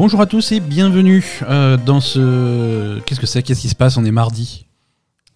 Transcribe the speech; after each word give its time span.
Bonjour 0.00 0.22
à 0.22 0.26
tous 0.26 0.52
et 0.52 0.60
bienvenue 0.60 1.22
euh, 1.42 1.76
dans 1.76 2.00
ce. 2.00 3.00
Qu'est-ce 3.00 3.20
que 3.20 3.26
c'est 3.26 3.42
Qu'est-ce 3.42 3.60
qui 3.60 3.68
se 3.68 3.74
passe 3.74 3.98
On 3.98 4.04
est 4.06 4.10
mardi. 4.10 4.64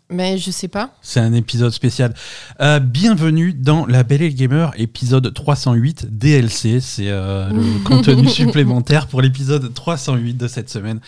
Mais 0.08 0.38
je 0.38 0.50
sais 0.50 0.68
pas. 0.68 0.96
C'est 1.02 1.20
un 1.20 1.34
épisode 1.34 1.70
spécial. 1.70 2.14
Euh, 2.62 2.80
bienvenue 2.80 3.52
dans 3.52 3.84
La 3.84 4.04
Belle 4.04 4.22
et 4.22 4.30
le 4.30 4.34
Gamer, 4.34 4.72
épisode 4.78 5.34
308 5.34 6.06
DLC. 6.16 6.80
C'est 6.80 7.10
euh, 7.10 7.50
le 7.50 7.78
contenu 7.84 8.26
supplémentaire 8.26 9.06
pour 9.06 9.20
l'épisode 9.20 9.74
308 9.74 10.32
de 10.32 10.48
cette 10.48 10.70
semaine. 10.70 10.98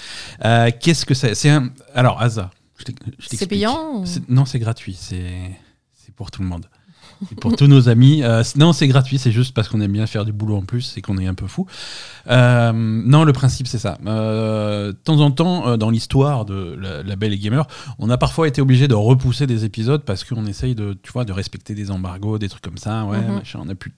Qu'est-ce 0.42 1.06
que 1.06 1.14
c'est? 1.14 1.34
C'est 1.34 1.48
un. 1.48 1.70
Alors, 1.94 2.20
Asa. 2.20 2.50
C'est 3.26 3.46
payant 3.46 4.02
ou- 4.02 4.04
Non, 4.28 4.44
c'est 4.44 4.58
gratuit. 4.58 4.98
C'est 5.00 5.32
c'est 5.94 6.14
pour 6.14 6.30
tout 6.30 6.42
le 6.42 6.48
monde. 6.48 6.66
Pour 7.40 7.56
tous 7.56 7.66
nos 7.66 7.88
amis. 7.88 8.22
Euh, 8.22 8.42
non, 8.56 8.72
c'est 8.72 8.88
gratuit. 8.88 9.18
C'est 9.18 9.32
juste 9.32 9.54
parce 9.54 9.68
qu'on 9.68 9.80
aime 9.80 9.92
bien 9.92 10.06
faire 10.06 10.24
du 10.24 10.32
boulot 10.32 10.56
en 10.56 10.62
plus 10.62 10.94
et 10.96 11.02
qu'on 11.02 11.18
est 11.18 11.26
un 11.26 11.34
peu 11.34 11.46
fou. 11.46 11.66
Euh, 12.28 12.72
non, 12.74 13.24
le 13.24 13.32
principe, 13.32 13.66
c'est 13.68 13.78
ça. 13.78 13.98
Euh, 14.06 14.88
de 14.92 14.96
temps 14.96 15.20
en 15.20 15.30
temps, 15.30 15.68
euh, 15.68 15.76
dans 15.76 15.90
l'histoire 15.90 16.44
de 16.44 16.76
la, 16.80 17.02
la 17.02 17.16
Belle 17.16 17.32
et 17.32 17.38
Gamer, 17.38 17.66
on 17.98 18.10
a 18.10 18.18
parfois 18.18 18.48
été 18.48 18.60
obligé 18.60 18.86
de 18.88 18.94
repousser 18.94 19.46
des 19.46 19.64
épisodes 19.64 20.02
parce 20.04 20.24
qu'on 20.24 20.46
essaye 20.46 20.74
de, 20.74 20.96
tu 21.02 21.12
vois, 21.12 21.24
de 21.24 21.32
respecter 21.32 21.74
des 21.74 21.90
embargos, 21.90 22.38
des 22.38 22.48
trucs 22.48 22.62
comme 22.62 22.78
ça. 22.78 23.04
Ouais, 23.04 23.18
Mhm. 23.18 23.34
machin, 23.34 23.60
on 23.64 23.68
a 23.68 23.74
pu, 23.74 23.92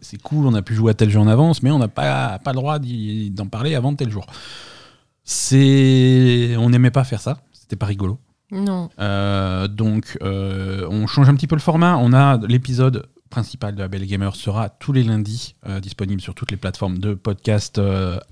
c'est 0.00 0.20
cool, 0.22 0.46
on 0.46 0.54
a 0.54 0.62
pu 0.62 0.74
jouer 0.74 0.90
à 0.90 0.94
tel 0.94 1.10
jeu 1.10 1.20
en 1.20 1.28
avance, 1.28 1.62
mais 1.62 1.70
on 1.70 1.78
n'a 1.78 1.88
pas, 1.88 2.38
pas 2.40 2.50
le 2.52 2.56
droit 2.56 2.78
d'en 2.80 3.46
parler 3.46 3.74
avant 3.74 3.94
tel 3.94 4.10
jour. 4.10 4.26
C'est, 5.24 6.56
on 6.58 6.70
n'aimait 6.70 6.90
pas 6.90 7.04
faire 7.04 7.20
ça. 7.20 7.38
C'était 7.52 7.76
pas 7.76 7.86
rigolo. 7.86 8.18
Non. 8.52 8.90
Euh, 8.98 9.68
donc, 9.68 10.18
euh, 10.22 10.86
on 10.90 11.06
change 11.06 11.28
un 11.28 11.34
petit 11.34 11.46
peu 11.46 11.54
le 11.56 11.60
format. 11.60 11.96
On 11.98 12.12
a 12.12 12.38
l'épisode 12.46 13.06
principal 13.30 13.76
de 13.76 13.80
la 13.80 13.86
Belle 13.86 14.06
Gamer 14.06 14.34
sera 14.34 14.68
tous 14.68 14.92
les 14.92 15.04
lundis 15.04 15.54
euh, 15.68 15.78
disponible 15.78 16.20
sur 16.20 16.34
toutes 16.34 16.50
les 16.50 16.56
plateformes 16.56 16.98
de 16.98 17.14
podcast 17.14 17.80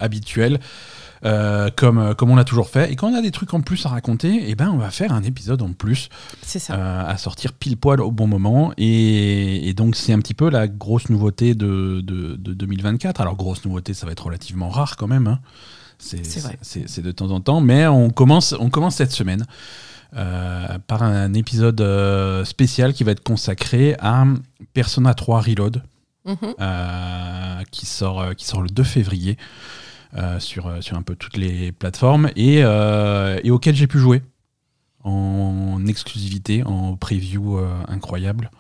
habituelles, 0.01 0.59
comme, 1.23 2.15
comme 2.17 2.31
on 2.31 2.35
l'a 2.37 2.43
toujours 2.45 2.69
fait. 2.69 2.93
Et 2.93 2.97
quand 2.97 3.09
on 3.11 3.15
a 3.15 3.23
des 3.23 3.31
trucs 3.31 3.55
en 3.55 3.61
plus 3.61 3.87
à 3.87 3.91
raconter, 3.91 4.45
eh 4.49 4.55
ben, 4.57 4.71
on 4.71 4.77
va 4.77 4.91
faire 4.91 5.13
un 5.13 5.23
épisode 5.23 5.63
en 5.63 5.73
plus 5.73 6.09
ça. 6.43 7.07
à 7.07 7.17
sortir 7.17 7.53
pile 7.53 7.77
poil 7.77 8.01
au 8.01 8.11
bon 8.11 8.27
moment. 8.27 8.73
Et, 8.77 9.69
et 9.69 9.73
donc, 9.75 9.95
c'est 9.95 10.13
un 10.13 10.19
petit 10.19 10.35
peu 10.35 10.51
la 10.51 10.67
grosse 10.67 11.11
nouveauté 11.11 11.55
de, 11.55 12.01
de, 12.01 12.35
de 12.35 12.55
2024. 12.55 13.21
Alors, 13.21 13.37
grosse 13.37 13.65
nouveauté, 13.65 13.95
ça 13.95 14.05
va 14.07 14.11
être 14.13 14.25
relativement 14.27 14.69
rare 14.69 14.97
quand 14.97 15.07
même. 15.09 15.29
hein. 15.29 15.39
C'est 16.01 16.25
C'est 16.25 16.41
vrai. 16.41 16.59
c'est- 16.63 16.89
c'est 16.89 17.03
de 17.03 17.11
temps 17.13 17.31
en 17.31 17.41
temps. 17.41 17.61
Mais 17.61 17.87
on 17.89 18.11
commence, 18.11 18.55
on 18.59 18.71
commence 18.71 18.97
cette 18.97 19.13
semaine 19.13 19.45
euh, 20.17 20.79
par 20.87 21.03
un 21.03 21.35
épisode 21.35 21.81
euh, 21.81 22.45
spécial 22.45 22.93
qui 22.95 23.05
va 23.05 23.13
être 23.13 23.23
consacré 23.23 23.95
à 24.01 24.25
Persona 24.75 25.15
3 25.15 25.41
Reload, 25.41 25.83
Mhm. 26.25 26.37
euh, 26.61 27.63
qui, 27.71 27.87
sort, 27.87 28.35
qui 28.37 28.45
sort 28.47 28.63
le 28.63 28.69
2 28.69 28.83
février 28.85 29.37
sur, 30.39 30.73
sur 30.83 30.97
un 30.97 31.03
peu 31.03 31.15
toutes 31.17 31.37
les 31.37 31.71
plateformes 31.73 32.31
et, 32.37 32.59
et 32.59 33.51
auquel 33.51 33.75
j'ai 33.77 33.87
pu 33.87 33.99
jouer 33.99 34.23
en 35.05 35.85
exclusivité, 35.87 36.63
en 36.65 36.97
preview 36.97 37.59
incroyable. 37.89 38.51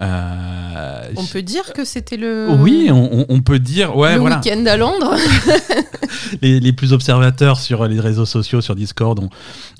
Euh, 0.00 1.10
On 1.16 1.24
peut 1.26 1.42
dire 1.42 1.72
que 1.72 1.84
c'était 1.84 2.16
le. 2.16 2.48
Oui, 2.60 2.88
on, 2.92 3.20
on- 3.20 3.26
on 3.28 3.40
peut 3.40 3.58
dire, 3.58 3.96
ouais, 3.96 4.14
le 4.14 4.20
voilà. 4.20 4.36
week-end 4.36 4.64
à 4.66 4.76
Londres. 4.76 5.16
les, 6.42 6.72
plus 6.72 6.92
observateurs 6.92 7.58
sur 7.58 7.86
les 7.86 8.00
réseaux 8.00 8.26
sociaux, 8.26 8.60
sur 8.60 8.74
Discord, 8.74 9.18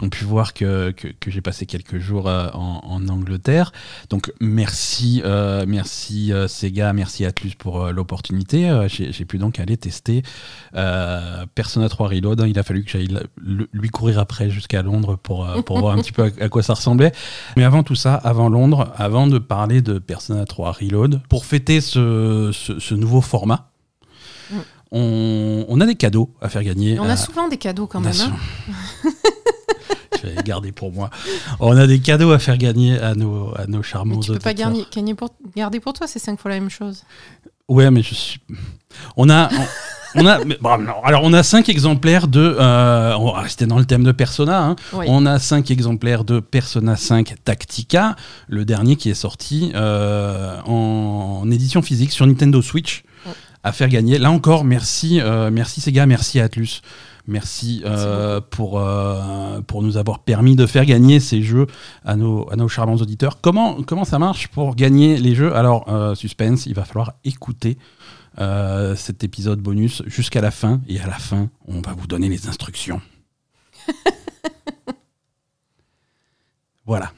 ont, 0.03 0.09
pu 0.09 0.25
voir 0.25 0.55
que, 0.55 0.95
j'ai 1.27 1.41
passé 1.41 1.67
quelques 1.67 1.99
jours 1.99 2.29
euh, 2.29 2.49
en, 2.53 3.07
Angleterre. 3.09 3.73
Donc 4.11 4.33
merci, 4.41 5.23
euh, 5.25 5.65
merci 5.67 6.33
euh, 6.33 6.49
Sega, 6.49 6.93
merci 6.93 7.25
Atlus 7.25 7.53
pour 7.59 7.87
l'opportunité. 7.87 8.87
J'ai 8.89 9.25
pu 9.25 9.39
donc 9.39 9.59
aller 9.59 9.77
tester 9.77 10.23
Persona 11.55 11.89
3 11.89 12.09
Reload. 12.09 12.45
Il 12.49 12.59
a 12.59 12.63
fallu 12.63 12.85
que 12.85 12.91
j'aille 12.91 13.19
lui 13.73 13.89
courir 13.89 14.19
après 14.19 14.51
jusqu'à 14.51 14.83
Londres 14.83 15.17
pour, 15.17 15.47
voir 15.69 15.97
un 15.97 16.03
petit 16.03 16.13
peu 16.13 16.33
à, 16.41 16.49
quoi 16.49 16.63
ça 16.63 16.75
ressemblait. 16.75 17.13
Mais 17.57 17.65
avant 17.65 17.83
tout 17.83 17.95
ça, 17.95 18.15
avant 18.15 18.49
Londres, 18.49 18.93
avant 18.97 19.27
de 19.27 19.39
parler 19.39 19.83
de 19.83 19.99
Persona 19.99 20.45
3 20.45 20.73
Reload, 20.73 21.21
pour 21.29 21.45
fêter 21.45 21.81
ce 21.81 22.95
nouveau 22.95 23.21
format, 23.21 23.71
Mm. 24.51 24.57
On, 24.93 25.65
on 25.69 25.81
a 25.81 25.87
des 25.87 25.95
cadeaux 25.95 26.31
à 26.41 26.49
faire 26.49 26.63
gagner. 26.65 26.99
On 26.99 27.05
à- 27.05 27.13
a 27.13 27.17
souvent 27.17 27.49
des 27.49 27.57
cadeaux 27.59 27.87
quand 27.87 28.01
même. 28.01 28.13
hein. 28.21 28.33
Je 30.21 30.27
vais 30.27 30.35
les 30.35 30.43
garder 30.43 30.73
pour 30.73 30.93
moi. 30.93 31.11
On 31.61 31.77
a 31.77 31.87
des 31.87 32.01
cadeaux 32.01 32.33
à 32.33 32.39
faire 32.41 32.59
gagner 32.59 32.99
à 32.99 33.15
nos, 33.15 33.53
à 33.57 33.67
nos 33.69 33.83
charmants 33.85 34.17
Mais 34.17 34.21
tu 34.23 34.33
peux 34.33 34.39
pas 34.41 34.51
auditeurs. 34.51 34.73
gagner, 34.93 35.15
pour, 35.15 35.31
garder 35.57 35.79
pour 35.79 35.93
toi, 35.93 36.07
c'est 36.09 36.19
cinq 36.19 36.41
fois 36.41 36.51
la 36.51 36.59
même 36.59 36.71
chose. 36.71 37.05
Ouais, 37.69 37.89
mais 37.91 38.03
je 38.03 38.15
suis. 38.15 38.41
On 39.17 39.29
a. 39.31 39.49
On... 40.17 40.23
on 40.23 40.27
a, 40.27 40.43
bon, 40.43 40.71
alors 41.05 41.21
on 41.23 41.33
a 41.35 41.43
cinq 41.45 41.69
exemplaires 41.69 42.27
de, 42.27 42.57
euh, 42.59 43.15
on 43.19 43.31
va 43.33 43.43
rester 43.43 43.67
dans 43.67 43.79
le 43.79 43.85
thème 43.85 44.03
de 44.03 44.11
Persona. 44.11 44.65
hein. 44.65 44.77
Oui. 44.95 45.05
On 45.09 45.25
a 45.27 45.39
cinq 45.39 45.71
exemplaires 45.71 46.25
de 46.25 46.41
Persona 46.41 46.97
5 46.97 47.35
Tactica, 47.45 48.17
le 48.49 48.65
dernier 48.65 48.97
qui 48.97 49.11
est 49.11 49.15
sorti 49.15 49.71
euh, 49.77 50.59
en, 50.65 51.43
en 51.45 51.51
édition 51.51 51.81
physique 51.83 52.11
sur 52.11 52.27
Nintendo 52.27 52.61
Switch. 52.63 53.05
À 53.63 53.73
faire 53.73 53.89
gagner. 53.89 54.19
Là 54.19 54.31
encore, 54.31 54.65
merci, 54.65 55.21
euh, 55.21 55.51
merci 55.51 55.81
Sega, 55.81 56.07
merci 56.07 56.41
Atlus. 56.41 56.81
Merci 57.29 57.83
euh, 57.85 58.41
pour, 58.41 58.81
euh, 58.81 59.61
pour 59.61 59.83
nous 59.83 59.99
avoir 59.99 60.21
permis 60.21 60.57
de 60.57 60.65
faire 60.65 60.87
gagner 60.87 61.21
ces 61.21 61.43
jeux 61.43 61.67
à 62.03 62.17
nos, 62.17 62.51
à 62.51 62.57
nos 62.57 62.69
charmants 62.69 62.97
auditeurs. 62.97 63.43
Comment, 63.43 63.83
comment 63.83 64.07
ça 64.07 64.19
marche 64.19 64.49
pour 64.49 64.75
gagner 64.75 65.19
les 65.19 65.35
jeux? 65.35 65.55
Alors, 65.55 65.93
euh, 65.93 66.15
suspense, 66.15 66.65
il 66.65 66.75
va 66.75 66.85
falloir 66.85 67.13
écouter 67.25 67.79
cet 68.95 69.25
épisode 69.25 69.59
bonus 69.59 70.05
jusqu'à 70.07 70.41
la 70.41 70.53
fin. 70.53 70.81
Et 70.89 71.01
à 71.01 71.09
la 71.09 71.19
fin, 71.19 71.51
on 71.67 71.81
va 71.81 71.93
vous 71.93 72.07
donner 72.07 72.29
les 72.29 72.47
instructions. 72.47 73.01
voilà. 76.87 77.13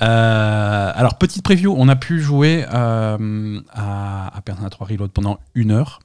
Euh, 0.00 0.92
alors, 0.94 1.18
petite 1.18 1.42
preview, 1.42 1.74
on 1.76 1.88
a 1.88 1.96
pu 1.96 2.20
jouer 2.20 2.64
euh, 2.72 3.60
à, 3.72 4.36
à 4.36 4.40
Persona 4.42 4.70
3 4.70 4.86
Reload 4.86 5.10
pendant 5.10 5.38
une 5.54 5.70
heure. 5.72 6.00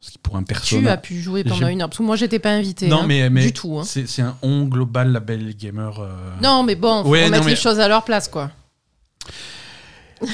Ce 0.00 0.10
qui 0.10 0.18
pour 0.18 0.36
un 0.36 0.40
Tu 0.40 0.46
persona. 0.46 0.92
as 0.92 0.96
pu 0.96 1.20
jouer 1.20 1.44
pendant 1.44 1.68
une 1.68 1.80
heure. 1.80 1.88
Parce 1.88 1.98
que 1.98 2.02
moi, 2.02 2.16
j'étais 2.16 2.40
pas 2.40 2.50
invité. 2.50 2.88
Non, 2.88 3.02
hein, 3.02 3.04
mais, 3.06 3.30
mais 3.30 3.42
du 3.46 3.52
tout. 3.52 3.78
hein. 3.78 3.84
c'est 3.84 4.20
un 4.22 4.36
on 4.42 4.64
global 4.64 5.12
label 5.12 5.54
gamer. 5.56 6.00
euh, 6.00 6.08
Non, 6.42 6.64
mais 6.64 6.74
bon, 6.74 7.04
faut 7.04 7.08
Ouais, 7.10 7.30
mais- 7.30 7.40
les 7.50 7.56
choses 7.56 7.78
à 7.78 7.86
leur 7.88 8.02
place, 8.04 8.26
quoi. 8.28 8.50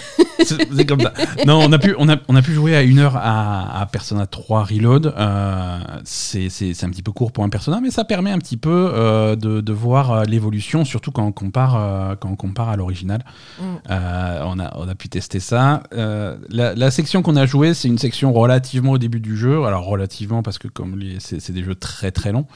C'est 0.44 0.86
comme 0.86 1.00
ça. 1.00 1.12
Non, 1.46 1.58
on 1.60 1.72
a 1.72 1.78
pu, 1.78 1.94
on 1.98 2.08
a, 2.08 2.16
on 2.28 2.36
a 2.36 2.42
pu 2.42 2.52
jouer 2.52 2.76
à 2.76 2.82
une 2.82 2.98
heure 2.98 3.16
à, 3.16 3.80
à 3.80 3.86
Persona 3.86 4.26
3 4.26 4.64
Reload. 4.64 5.06
Euh, 5.16 5.78
c'est 6.04 6.48
c'est- 6.48 6.74
c'est 6.74 6.86
un 6.86 6.90
petit 6.90 7.02
peu 7.02 7.12
court 7.12 7.32
pour 7.32 7.44
un 7.44 7.48
Persona, 7.48 7.80
mais 7.82 7.90
ça 7.90 8.04
permet 8.04 8.30
un 8.30 8.38
petit 8.38 8.56
peu 8.56 8.90
euh, 8.94 9.36
de, 9.36 9.60
de 9.60 9.72
voir 9.72 10.12
euh, 10.12 10.24
l'évolution, 10.24 10.84
surtout 10.84 11.10
quand 11.10 11.24
on 11.24 11.32
compare, 11.32 11.76
euh, 11.76 12.14
quand 12.16 12.28
on 12.30 12.36
compare 12.36 12.68
à 12.68 12.76
l'original. 12.76 13.24
Mm. 13.60 13.64
On, 13.90 14.58
a, 14.60 14.72
on 14.76 14.88
a 14.88 14.94
pu 14.94 15.08
tester 15.08 15.40
ça. 15.40 15.82
La, 15.92 16.74
la 16.74 16.90
section 16.90 17.22
qu'on 17.22 17.36
a 17.36 17.46
jouée, 17.46 17.74
c'est 17.74 17.88
une 17.88 17.98
section 17.98 18.32
relativement 18.32 18.92
au 18.92 18.98
début 18.98 19.20
du 19.20 19.36
jeu. 19.36 19.64
Alors 19.64 19.84
relativement 19.86 20.42
parce 20.42 20.58
que 20.58 20.68
comme 20.68 20.98
les- 20.98 21.20
c'est 21.20 21.40
c'est 21.40 21.52
des 21.52 21.62
jeux 21.64 21.74
très 21.74 22.10
très 22.10 22.32
longs. 22.32 22.46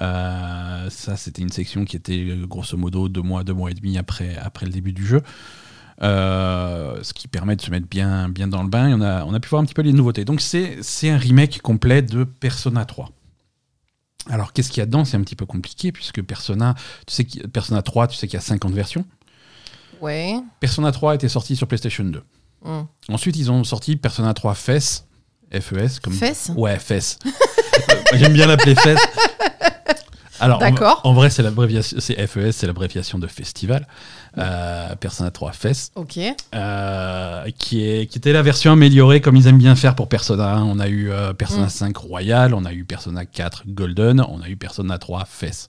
Ça, 0.00 1.16
c'était 1.16 1.42
une 1.42 1.50
section 1.50 1.84
qui 1.84 1.96
était 1.96 2.26
grosso 2.48 2.76
modo 2.76 3.08
deux 3.08 3.22
mois, 3.22 3.44
deux 3.44 3.52
mois 3.54 3.70
et 3.70 3.74
demi 3.74 3.98
après, 3.98 4.36
après 4.42 4.66
le 4.66 4.72
début 4.72 4.92
du 4.92 5.04
jeu. 5.06 5.22
Euh, 6.00 7.02
ce 7.02 7.12
qui 7.12 7.26
permet 7.26 7.56
de 7.56 7.60
se 7.60 7.70
mettre 7.70 7.88
bien, 7.88 8.28
bien 8.28 8.46
dans 8.46 8.62
le 8.62 8.68
bain. 8.68 8.88
Et 8.88 8.94
on, 8.94 9.00
a, 9.00 9.24
on 9.24 9.34
a 9.34 9.40
pu 9.40 9.48
voir 9.48 9.62
un 9.62 9.64
petit 9.64 9.74
peu 9.74 9.82
les 9.82 9.92
nouveautés. 9.92 10.24
Donc 10.24 10.40
c'est 10.40 11.10
un 11.10 11.16
remake 11.16 11.60
complet 11.60 12.02
de 12.02 12.24
Persona 12.24 12.84
3. 12.84 13.10
Alors 14.30 14.52
qu'est-ce 14.52 14.70
qu'il 14.70 14.78
y 14.78 14.82
a 14.82 14.86
dedans? 14.86 15.04
C'est 15.04 15.16
un 15.16 15.22
petit 15.22 15.36
peu 15.36 15.46
compliqué 15.46 15.90
puisque 15.90 16.22
Persona, 16.22 16.74
tu 17.06 17.14
sais, 17.14 17.24
Persona 17.48 17.82
3, 17.82 18.08
tu 18.08 18.16
sais 18.16 18.28
qu'il 18.28 18.36
y 18.36 18.42
a 18.42 18.42
50 18.42 18.72
versions. 18.72 19.04
Ouais. 20.00 20.36
Persona 20.60 20.92
3 20.92 21.16
était 21.16 21.28
sorti 21.28 21.56
sur 21.56 21.66
PlayStation 21.66 22.04
2. 22.04 22.22
Mm. 22.64 22.80
Ensuite, 23.08 23.36
ils 23.36 23.50
ont 23.50 23.64
sorti 23.64 23.96
Persona 23.96 24.34
3 24.34 24.54
FES. 24.54 25.04
FES 25.50 26.00
comme 26.02 26.12
Ouais, 26.56 26.78
FES. 26.78 27.18
J'aime 28.14 28.34
bien 28.34 28.46
l'appeler 28.46 28.74
FES. 28.74 28.96
Alors, 30.40 30.58
en- 30.58 30.60
D'accord. 30.60 31.00
En, 31.04 31.12
vrai, 31.14 31.30
c'est 31.30 31.42
l'abréviation, 31.42 31.96
c'est 32.00 32.14
FES, 32.26 32.52
c'est 32.52 32.66
l'abréviation 32.66 33.18
de 33.18 33.26
festival. 33.26 33.86
Euh, 34.36 34.94
Persona 34.96 35.30
3 35.30 35.52
FES, 35.52 35.90
Ok. 35.96 36.18
euh, 36.54 37.44
qui, 37.58 37.82
est, 37.88 38.06
qui 38.06 38.18
était 38.18 38.32
la 38.32 38.42
version 38.42 38.72
améliorée 38.72 39.20
comme 39.20 39.34
ils 39.36 39.46
aiment 39.48 39.58
bien 39.58 39.74
faire 39.74 39.94
pour 39.96 40.08
Persona 40.08 40.54
1. 40.54 40.62
On 40.64 40.78
a 40.78 40.86
eu 40.88 41.10
euh, 41.10 41.32
Persona 41.32 41.66
Mm. 41.66 41.70
5 41.70 41.96
Royal, 41.96 42.54
on 42.54 42.64
a 42.64 42.72
eu 42.72 42.84
Persona 42.84 43.24
4 43.26 43.64
Golden, 43.68 44.20
on 44.28 44.40
a 44.42 44.48
eu 44.48 44.56
Persona 44.56 44.98
3 44.98 45.24
FES. 45.24 45.68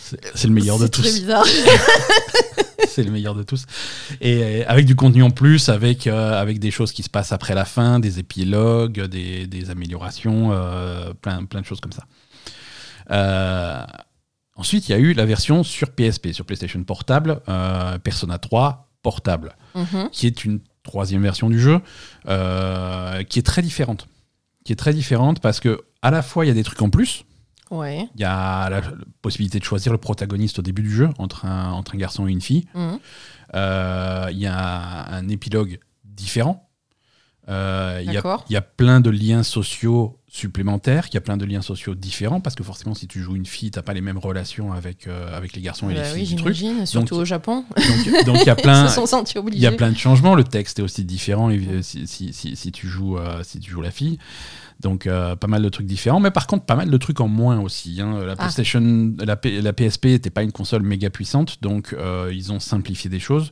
C'est 0.00 0.20
c'est 0.34 0.48
le 0.48 0.54
meilleur 0.54 0.78
de 0.78 0.84
C'est 0.84 0.90
très 0.90 1.02
tous. 1.02 1.20
bizarre. 1.20 1.44
c'est 2.88 3.02
le 3.02 3.10
meilleur 3.10 3.34
de 3.34 3.42
tous. 3.42 3.64
Et 4.20 4.64
avec 4.66 4.86
du 4.86 4.94
contenu 4.96 5.22
en 5.22 5.30
plus, 5.30 5.68
avec, 5.68 6.06
euh, 6.06 6.40
avec 6.40 6.58
des 6.58 6.70
choses 6.70 6.92
qui 6.92 7.02
se 7.02 7.10
passent 7.10 7.32
après 7.32 7.54
la 7.54 7.64
fin, 7.64 7.98
des 8.00 8.18
épilogues, 8.18 9.02
des, 9.06 9.46
des 9.46 9.70
améliorations, 9.70 10.50
euh, 10.52 11.12
plein, 11.20 11.44
plein 11.44 11.60
de 11.60 11.66
choses 11.66 11.80
comme 11.80 11.92
ça. 11.92 12.04
Euh, 13.10 13.84
ensuite, 14.56 14.88
il 14.88 14.92
y 14.92 14.94
a 14.94 14.98
eu 14.98 15.12
la 15.12 15.24
version 15.26 15.62
sur 15.62 15.90
PSP, 15.90 16.32
sur 16.32 16.44
PlayStation 16.44 16.82
Portable, 16.84 17.40
euh, 17.48 17.98
Persona 17.98 18.38
3 18.38 18.88
Portable, 19.02 19.54
Mhm. 19.74 20.08
qui 20.12 20.26
est 20.26 20.44
une 20.44 20.60
troisième 20.82 21.22
version 21.22 21.48
du 21.50 21.58
jeu, 21.60 21.80
euh, 22.28 23.22
qui 23.24 23.38
est 23.38 23.42
très 23.42 23.62
différente. 23.62 24.06
Qui 24.64 24.72
est 24.72 24.76
très 24.76 24.94
différente 24.94 25.40
parce 25.40 25.60
que 25.60 25.82
à 26.02 26.10
la 26.10 26.22
fois, 26.22 26.44
il 26.44 26.48
y 26.48 26.50
a 26.50 26.54
des 26.54 26.64
trucs 26.64 26.80
en 26.82 26.90
plus. 26.90 27.24
Ouais. 27.70 28.08
Il 28.14 28.20
y 28.20 28.24
a 28.24 28.68
la, 28.70 28.82
possibilité 29.22 29.58
de 29.58 29.64
choisir 29.64 29.90
le 29.92 29.98
protagoniste 29.98 30.58
au 30.58 30.62
début 30.62 30.82
du 30.82 30.90
jeu 30.94 31.08
entre 31.18 31.44
un, 31.46 31.72
entre 31.72 31.94
un 31.94 31.98
garçon 31.98 32.26
et 32.28 32.30
une 32.30 32.40
fille. 32.42 32.66
Mhm. 32.74 32.98
Euh, 33.54 34.28
Il 34.30 34.38
y 34.38 34.46
a 34.46 35.06
un 35.14 35.28
épilogue 35.28 35.78
différent. 36.04 36.68
Euh, 37.48 38.00
Il 38.02 38.06
y, 38.06 38.10
a, 38.10 38.14
D'accord. 38.14 38.44
il 38.48 38.54
y 38.54 38.56
a 38.56 38.62
plein 38.62 39.00
de 39.00 39.10
liens 39.10 39.42
sociaux 39.42 40.18
supplémentaires, 40.28 41.06
il 41.10 41.14
y 41.14 41.16
a 41.18 41.20
plein 41.20 41.36
de 41.36 41.44
liens 41.44 41.60
sociaux 41.62 41.94
différents, 41.94 42.40
parce 42.40 42.56
que 42.56 42.64
forcément, 42.64 42.94
si 42.94 43.06
tu 43.06 43.20
joues 43.22 43.36
une 43.36 43.46
fille, 43.46 43.70
tu 43.70 43.78
n'as 43.78 43.82
pas 43.82 43.92
les 43.92 44.00
mêmes 44.00 44.18
relations 44.18 44.72
avec, 44.72 45.06
euh, 45.06 45.36
avec 45.36 45.52
les 45.54 45.60
garçons 45.62 45.90
et 45.90 45.94
Bah 45.94 46.00
les 46.00 46.06
filles 46.08 46.22
oui, 46.22 46.28
du 46.28 46.36
truc. 46.36 46.54
j'imagine, 46.54 46.86
surtout 46.86 47.14
Donc- 47.14 47.20
au 47.22 47.24
Japon. 47.24 47.64
Donc, 48.26 48.38
il 48.40 48.46
y 48.46 48.50
a 48.50 48.54
plein, 48.56 49.90
de 49.92 49.96
changements. 49.96 50.34
Le 50.34 50.42
texte 50.44 50.78
est 50.78 50.82
aussi 50.82 51.04
différent 51.04 51.50
évi- 51.50 51.82
si, 51.82 52.06
si, 52.06 52.32
si, 52.32 52.56
si 52.56 52.72
tu, 52.72 52.88
joues, 52.88 53.18
euh, 53.18 53.42
si 53.44 53.60
tu 53.60 53.70
joues 53.70 53.82
la 53.82 53.90
fille. 53.90 54.18
Donc, 54.80 55.06
euh, 55.06 55.36
pas 55.36 55.46
mal 55.46 55.62
de 55.62 55.68
trucs 55.68 55.86
différents. 55.86 56.20
Mais 56.20 56.30
par 56.32 56.46
contre, 56.46 56.64
pas 56.64 56.74
mal 56.76 56.90
de 56.90 56.96
trucs 56.96 57.20
en 57.20 57.28
moins 57.28 57.60
aussi. 57.60 58.00
hein. 58.00 58.18
La 58.24 58.32
Ah. 58.32 58.36
PlayStation, 58.36 59.12
la, 59.20 59.36
P- 59.36 59.60
la 59.62 59.72
PSP 59.72 60.06
n'était 60.06 60.30
pas 60.30 60.42
une 60.42 60.52
console 60.52 60.82
méga 60.82 61.10
puissante. 61.10 61.58
Donc, 61.62 61.92
euh, 61.92 62.30
ils 62.34 62.52
ont 62.52 62.58
simplifié 62.58 63.08
des 63.08 63.20
choses. 63.20 63.50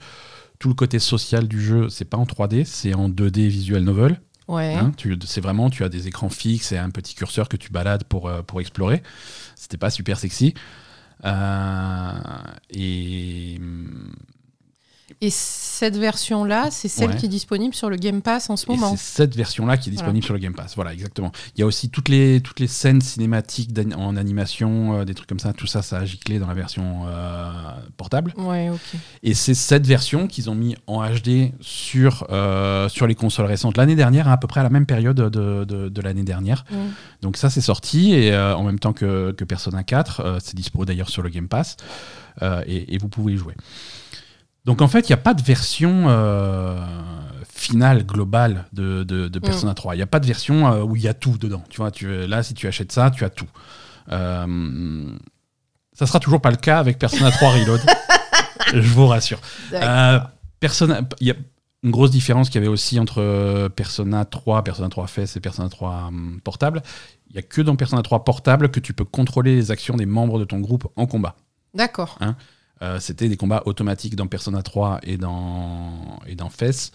Tout 0.62 0.69
le 0.69 0.75
côté 0.76 1.00
social 1.00 1.49
du 1.49 1.61
jeu, 1.61 1.88
c'est 1.88 2.05
pas 2.05 2.17
en 2.17 2.25
3D, 2.25 2.64
c'est 2.64 2.94
en 2.94 3.09
2D 3.09 3.49
visual 3.49 3.82
novel. 3.82 4.20
Ouais. 4.47 4.75
Hein, 4.75 4.93
tu- 4.97 5.19
c'est 5.26 5.41
vraiment, 5.41 5.70
tu 5.70 5.82
as 5.82 5.88
des 5.88 6.06
écrans 6.06 6.29
fixes 6.29 6.70
et 6.70 6.79
un 6.79 6.91
petit 6.91 7.17
curseur 7.17 7.49
que 7.49 7.56
tu 7.56 7.73
balades 7.73 8.05
pour, 8.05 8.29
euh, 8.29 8.43
pour 8.43 8.61
explorer. 8.61 9.03
C'était 9.56 9.76
pas 9.76 9.91
super 9.91 10.20
sexy. 10.20 10.55
Euh, 11.25 12.12
et 12.70 13.59
Et 15.25 15.31
cette 15.31 15.97
version-là, 15.97 16.69
c'est 16.73 16.89
celle 16.89 17.11
Ouais. 17.11 17.17
qui 17.17 17.27
est 17.27 17.29
disponible 17.29 17.75
sur 17.77 17.89
le 17.89 17.95
Game 17.97 18.23
Pass 18.23 18.51
en 18.51 18.57
ce 18.57 18.67
Et 18.69 18.75
moment. 18.75 18.91
c'est 18.97 19.23
cette 19.23 19.37
version-là 19.37 19.77
qui 19.77 19.89
est 19.89 19.93
disponible 19.93 20.25
sur 20.25 20.35
le 20.35 20.41
Game 20.41 20.53
Pass. 20.53 20.75
Voilà, 20.75 20.93
exactement. 20.93 21.31
Il 21.55 21.61
y 21.61 21.63
a 21.63 21.67
aussi 21.67 21.91
toutes 21.91 22.09
les, 22.09 22.41
toutes 22.41 22.59
les 22.59 22.67
scènes 22.67 23.01
cinématiques 23.01 23.71
en 23.97 24.17
animation, 24.17 24.97
euh, 24.99 25.05
des 25.05 25.15
trucs 25.15 25.29
comme 25.29 25.39
ça. 25.39 25.53
Tout 25.53 25.69
ça, 25.69 25.81
ça 25.81 25.99
a 25.99 26.05
giclé 26.05 26.41
dans 26.41 26.49
la 26.49 26.55
version 26.55 27.03
euh, 27.07 27.53
portable. 27.97 28.35
Ouais, 28.37 28.69
ok. 28.71 28.81
Et 29.23 29.35
c'est 29.35 29.55
cette 29.55 29.87
version 29.87 30.27
qu'ils 30.27 30.51
ont 30.51 30.57
mis 30.57 30.75
en 30.89 31.09
HD 31.09 31.53
sur, 31.61 32.27
euh, 32.31 32.89
sur 32.89 33.07
les 33.07 33.15
consoles 33.15 33.47
récentes 33.47 33.77
l'année 33.77 33.95
dernière, 33.95 34.27
à 34.27 34.39
peu 34.39 34.49
près 34.49 34.59
à 34.59 34.65
la 34.65 34.71
même 34.71 34.87
période 34.87 35.15
de, 35.17 35.65
de- 35.65 35.89
de 35.89 36.01
l'année 36.03 36.25
dernière. 36.25 36.65
Mm. 36.69 36.77
Donc 37.23 37.37
ça, 37.37 37.49
c'est 37.49 37.61
sorti, 37.61 38.13
et 38.13 38.37
en 38.37 38.65
même 38.65 38.81
temps 38.81 38.93
que, 38.93 39.31
que 39.31 39.45
Persona 39.45 39.85
4. 39.85 40.21
euh, 40.21 40.39
c'est 40.43 40.57
dispo 40.57 40.85
d'ailleurs 40.85 41.09
sur 41.11 41.23
le 41.23 41.29
Game 41.29 41.47
Pass, 41.47 41.77
et, 42.67 42.93
et 42.95 42.99
vous 42.99 43.09
pouvez 43.09 43.35
y 43.35 43.37
jouer. 43.37 43.55
Donc 44.64 44.81
en 44.81 44.88
fait, 44.88 45.09
il 45.09 45.12
n'y 45.12 45.14
a 45.14 45.19
pas 45.19 45.35
de 45.35 45.43
version 45.43 46.05
euh, 46.09 46.81
finale, 47.62 48.05
globale 48.05 48.67
de, 48.73 49.03
de, 49.03 49.29
de 49.29 49.38
Persona 49.38 49.75
3. 49.75 49.94
Il 49.94 49.99
n'y 49.99 50.03
a 50.03 50.06
pas 50.06 50.20
de 50.20 50.26
version 50.26 50.67
euh, 50.67 50.82
où 50.82 50.97
il 50.97 51.03
y 51.03 51.09
a 51.09 51.14
tout 51.14 51.38
dedans. 51.38 51.62
Tu 51.69 51.79
vois, 51.79 51.91
tu, 51.91 52.26
là, 52.26 52.43
si 52.43 52.55
tu 52.55 52.67
achètes 52.67 52.93
ça, 52.93 53.11
tu 53.11 53.25
as 53.25 53.31
tout. 53.31 53.49
Euh, 54.11 55.17
ça 55.93 56.06
sera 56.06 56.20
toujours 56.20 56.41
pas 56.41 56.50
le 56.50 56.56
cas 56.56 56.79
avec 56.79 56.99
Persona 56.99 57.31
3 57.31 57.49
Reload. 57.53 57.81
Je 58.73 58.81
vous 58.81 59.06
rassure. 59.06 59.41
Euh, 59.73 60.20
Persona, 60.61 61.03
il 61.20 61.26
y 61.26 61.31
a 61.31 61.35
une 61.82 61.91
grosse 61.91 62.11
différence 62.11 62.49
qu'il 62.49 62.61
y 62.61 62.64
avait 62.64 62.73
aussi 62.73 63.00
entre 63.00 63.69
Persona 63.75 64.25
3, 64.25 64.62
Persona 64.62 64.88
3 64.88 65.06
FES 65.09 65.37
et 65.37 65.41
Persona 65.41 65.69
3 65.69 66.06
hum, 66.09 66.41
portable. 66.43 66.82
Il 67.29 67.35
n'y 67.35 67.38
a 67.38 67.43
que 67.43 67.61
dans 67.61 67.76
Persona 67.76 68.03
3 68.03 68.25
portable 68.25 68.70
que 68.70 68.79
tu 68.79 68.93
peux 68.93 69.05
contrôler 69.05 69.56
les 69.56 69.70
actions 69.70 69.97
des 69.97 70.06
membres 70.06 70.38
de 70.38 70.44
ton 70.44 70.61
groupe 70.61 70.87
en 70.97 71.06
combat. 71.06 71.35
D'accord. 71.75 72.19
Euh, 72.23 72.32
C'était 72.99 73.29
des 73.29 73.37
combats 73.37 73.62
automatiques 73.67 74.17
dans 74.17 74.26
Persona 74.26 74.62
3 74.62 75.00
et 75.05 75.17
dans, 75.17 76.19
et 76.26 76.34
dans 76.34 76.50
FES. 76.50 76.90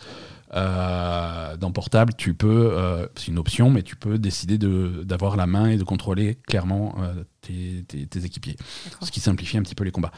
Euh, 0.53 1.57
dans 1.57 1.71
portable, 1.71 2.13
tu 2.17 2.33
peux, 2.33 2.69
euh, 2.71 3.05
c'est 3.15 3.27
une 3.27 3.37
option, 3.37 3.69
mais 3.69 3.83
tu 3.83 3.95
peux 3.97 4.17
décider 4.17 4.57
de- 4.57 5.03
d'avoir 5.03 5.35
la 5.35 5.45
main 5.45 5.67
et 5.69 5.77
de 5.77 5.83
contrôler 5.83 6.37
clairement 6.47 6.95
euh, 7.01 7.23
tes, 7.41 7.83
tes- 7.87 8.05
tes 8.07 8.23
équipiers, 8.25 8.55
ce 9.01 9.11
qui 9.11 9.19
simplifie 9.19 9.57
un 9.57 9.61
petit 9.61 9.75
peu 9.75 9.83
les 9.83 9.91
combats. 9.91 10.11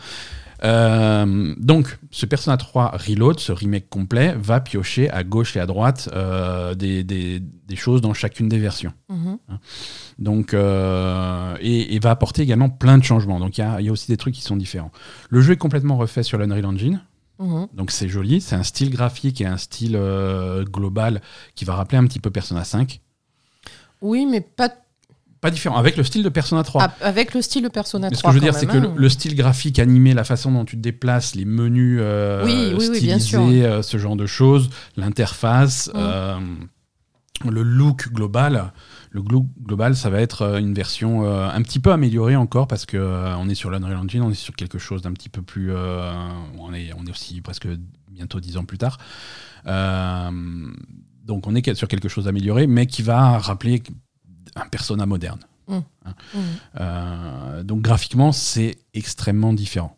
Donc, 1.59 1.97
ce 2.11 2.25
Persona 2.25 2.57
3 2.57 2.91
Reload, 3.07 3.39
ce 3.39 3.51
remake 3.51 3.89
complet, 3.89 4.35
va 4.37 4.59
piocher 4.59 5.09
à 5.09 5.23
gauche 5.23 5.55
et 5.55 5.59
à 5.59 5.65
droite 5.65 6.09
des, 6.77 7.03
des- 7.03 7.39
des 7.39 7.75
choses 7.75 8.01
dans 8.01 8.13
chacune 8.13 8.49
des 8.49 8.59
versions. 8.59 8.93
Mhm. 9.09 9.37
Donc, 10.19 10.53
euh, 10.53 11.55
et, 11.61 11.95
et 11.95 11.99
va 11.99 12.11
apporter 12.11 12.41
également 12.41 12.69
plein 12.69 12.97
de 12.97 13.03
changements. 13.03 13.39
Donc, 13.39 13.57
il 13.57 13.61
y 13.79 13.83
y 13.85 13.89
a 13.89 13.91
aussi 13.91 14.07
des 14.11 14.17
trucs 14.17 14.35
qui 14.35 14.41
sont 14.41 14.57
différents. 14.57 14.91
Le 15.29 15.41
jeu 15.41 15.53
est 15.53 15.57
complètement 15.57 15.97
refait 15.97 16.23
sur 16.23 16.37
l'Unreal 16.37 16.65
Engine. 16.65 17.01
Mhm. 17.39 17.67
Donc 17.73 17.91
c'est 17.91 18.09
joli, 18.09 18.41
c'est 18.41 18.55
un 18.55 18.63
style 18.63 18.89
graphique 18.89 19.39
et 19.41 19.45
un 19.45 19.57
style 19.57 19.95
euh, 19.95 20.63
global 20.65 21.21
qui 21.55 21.63
va 21.65 21.75
rappeler 21.75 21.97
un 21.97 22.05
petit 22.05 22.19
peu 22.19 22.29
Persona 22.31 22.63
5. 22.63 22.99
Oui, 24.01 24.25
mais 24.25 24.41
pas 24.41 24.69
Pas 25.41 25.51
différent, 25.51 25.77
avec 25.77 25.95
le 25.95 26.03
style 26.03 26.21
de 26.23 26.27
Persona 26.29 26.63
3. 26.63 26.83
ah, 26.83 26.93
avec 27.01 27.33
le 27.33 27.41
style 27.41 27.63
de 27.63 27.69
Persona 27.69 28.09
Mais 28.09 28.15
ce 28.15 28.21
3. 28.21 28.31
que 28.31 28.37
je 28.37 28.39
veux 28.39 28.45
dire, 28.51 28.59
c'est 28.59 28.65
que 28.67 28.77
le, 28.77 28.89
hein. 28.89 28.93
le 28.95 29.09
style 29.09 29.35
graphique 29.35 29.79
animé, 29.79 30.13
la 30.13 30.25
façon 30.25 30.51
dont 30.51 30.65
tu 30.65 30.75
te 30.75 30.81
déplaces, 30.81 31.33
les 31.35 31.45
menus 31.45 31.99
euh, 32.01 32.43
Oui, 32.43 32.73
oui, 32.77 32.87
oui, 32.91 32.99
bien 33.01 33.19
stylisés, 33.19 33.61
sûr. 33.61 33.69
euh, 33.71 33.81
ce 33.81 33.97
genre 33.97 34.17
de 34.17 34.25
choses, 34.25 34.69
l'interface, 34.97 35.87
Mm. 35.87 35.91
euh, 35.97 36.39
le 37.49 37.63
look 37.63 38.09
global. 38.11 38.73
Le 39.11 39.21
global, 39.21 39.95
ça 39.95 40.09
va 40.09 40.21
être 40.21 40.43
euh, 40.43 40.59
une 40.59 40.73
version 40.73 41.25
euh, 41.25 41.49
un 41.49 41.61
petit 41.63 41.79
peu 41.79 41.91
améliorée 41.91 42.35
encore 42.35 42.67
parce 42.67 42.85
que 42.85 42.97
euh, 42.97 43.35
on 43.37 43.49
est 43.49 43.55
sur 43.55 43.71
l'Unreal 43.71 43.97
Engine, 43.97 44.21
on 44.21 44.29
est 44.29 44.35
sur 44.35 44.55
quelque 44.55 44.77
chose 44.77 45.01
d'un 45.01 45.13
petit 45.13 45.29
peu 45.29 45.41
plus. 45.41 45.73
on, 45.73 46.73
est, 46.73 46.93
on 46.93 47.05
est 47.05 47.11
aussi 47.11 47.41
presque 47.41 47.67
bientôt 48.11 48.39
dix 48.39 48.57
ans 48.57 48.65
plus 48.65 48.77
tard. 48.77 48.97
Donc 51.25 51.47
on 51.47 51.55
est 51.55 51.73
sur 51.75 51.87
quelque 51.87 52.09
chose 52.09 52.25
d'amélioré, 52.25 52.67
mais 52.67 52.85
qui 52.85 53.01
va 53.01 53.37
rappeler 53.37 53.81
un 54.55 54.67
persona 54.67 55.05
moderne. 55.05 55.39
Mhm. 55.69 55.83
Euh, 56.79 57.63
donc 57.63 57.81
graphiquement, 57.81 58.31
c'est 58.31 58.77
extrêmement 58.93 59.53
différent. 59.53 59.97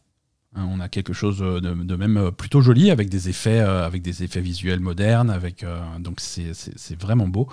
Hein, 0.56 0.68
on 0.70 0.80
a 0.82 0.90
quelque 0.90 1.14
chose 1.14 1.40
de, 1.40 1.60
de 1.60 1.96
même 1.96 2.32
plutôt 2.32 2.62
joli 2.62 2.92
avec 2.92 3.10
des 3.10 3.30
effets, 3.30 3.62
euh, 3.62 3.86
avec 3.86 4.02
des 4.02 4.24
effets 4.24 4.42
visuels 4.42 4.82
modernes, 4.82 5.30
avec 5.30 5.64
euh, 5.64 5.80
donc 6.00 6.20
c'est 6.20 7.00
vraiment 7.00 7.28
beau. 7.28 7.48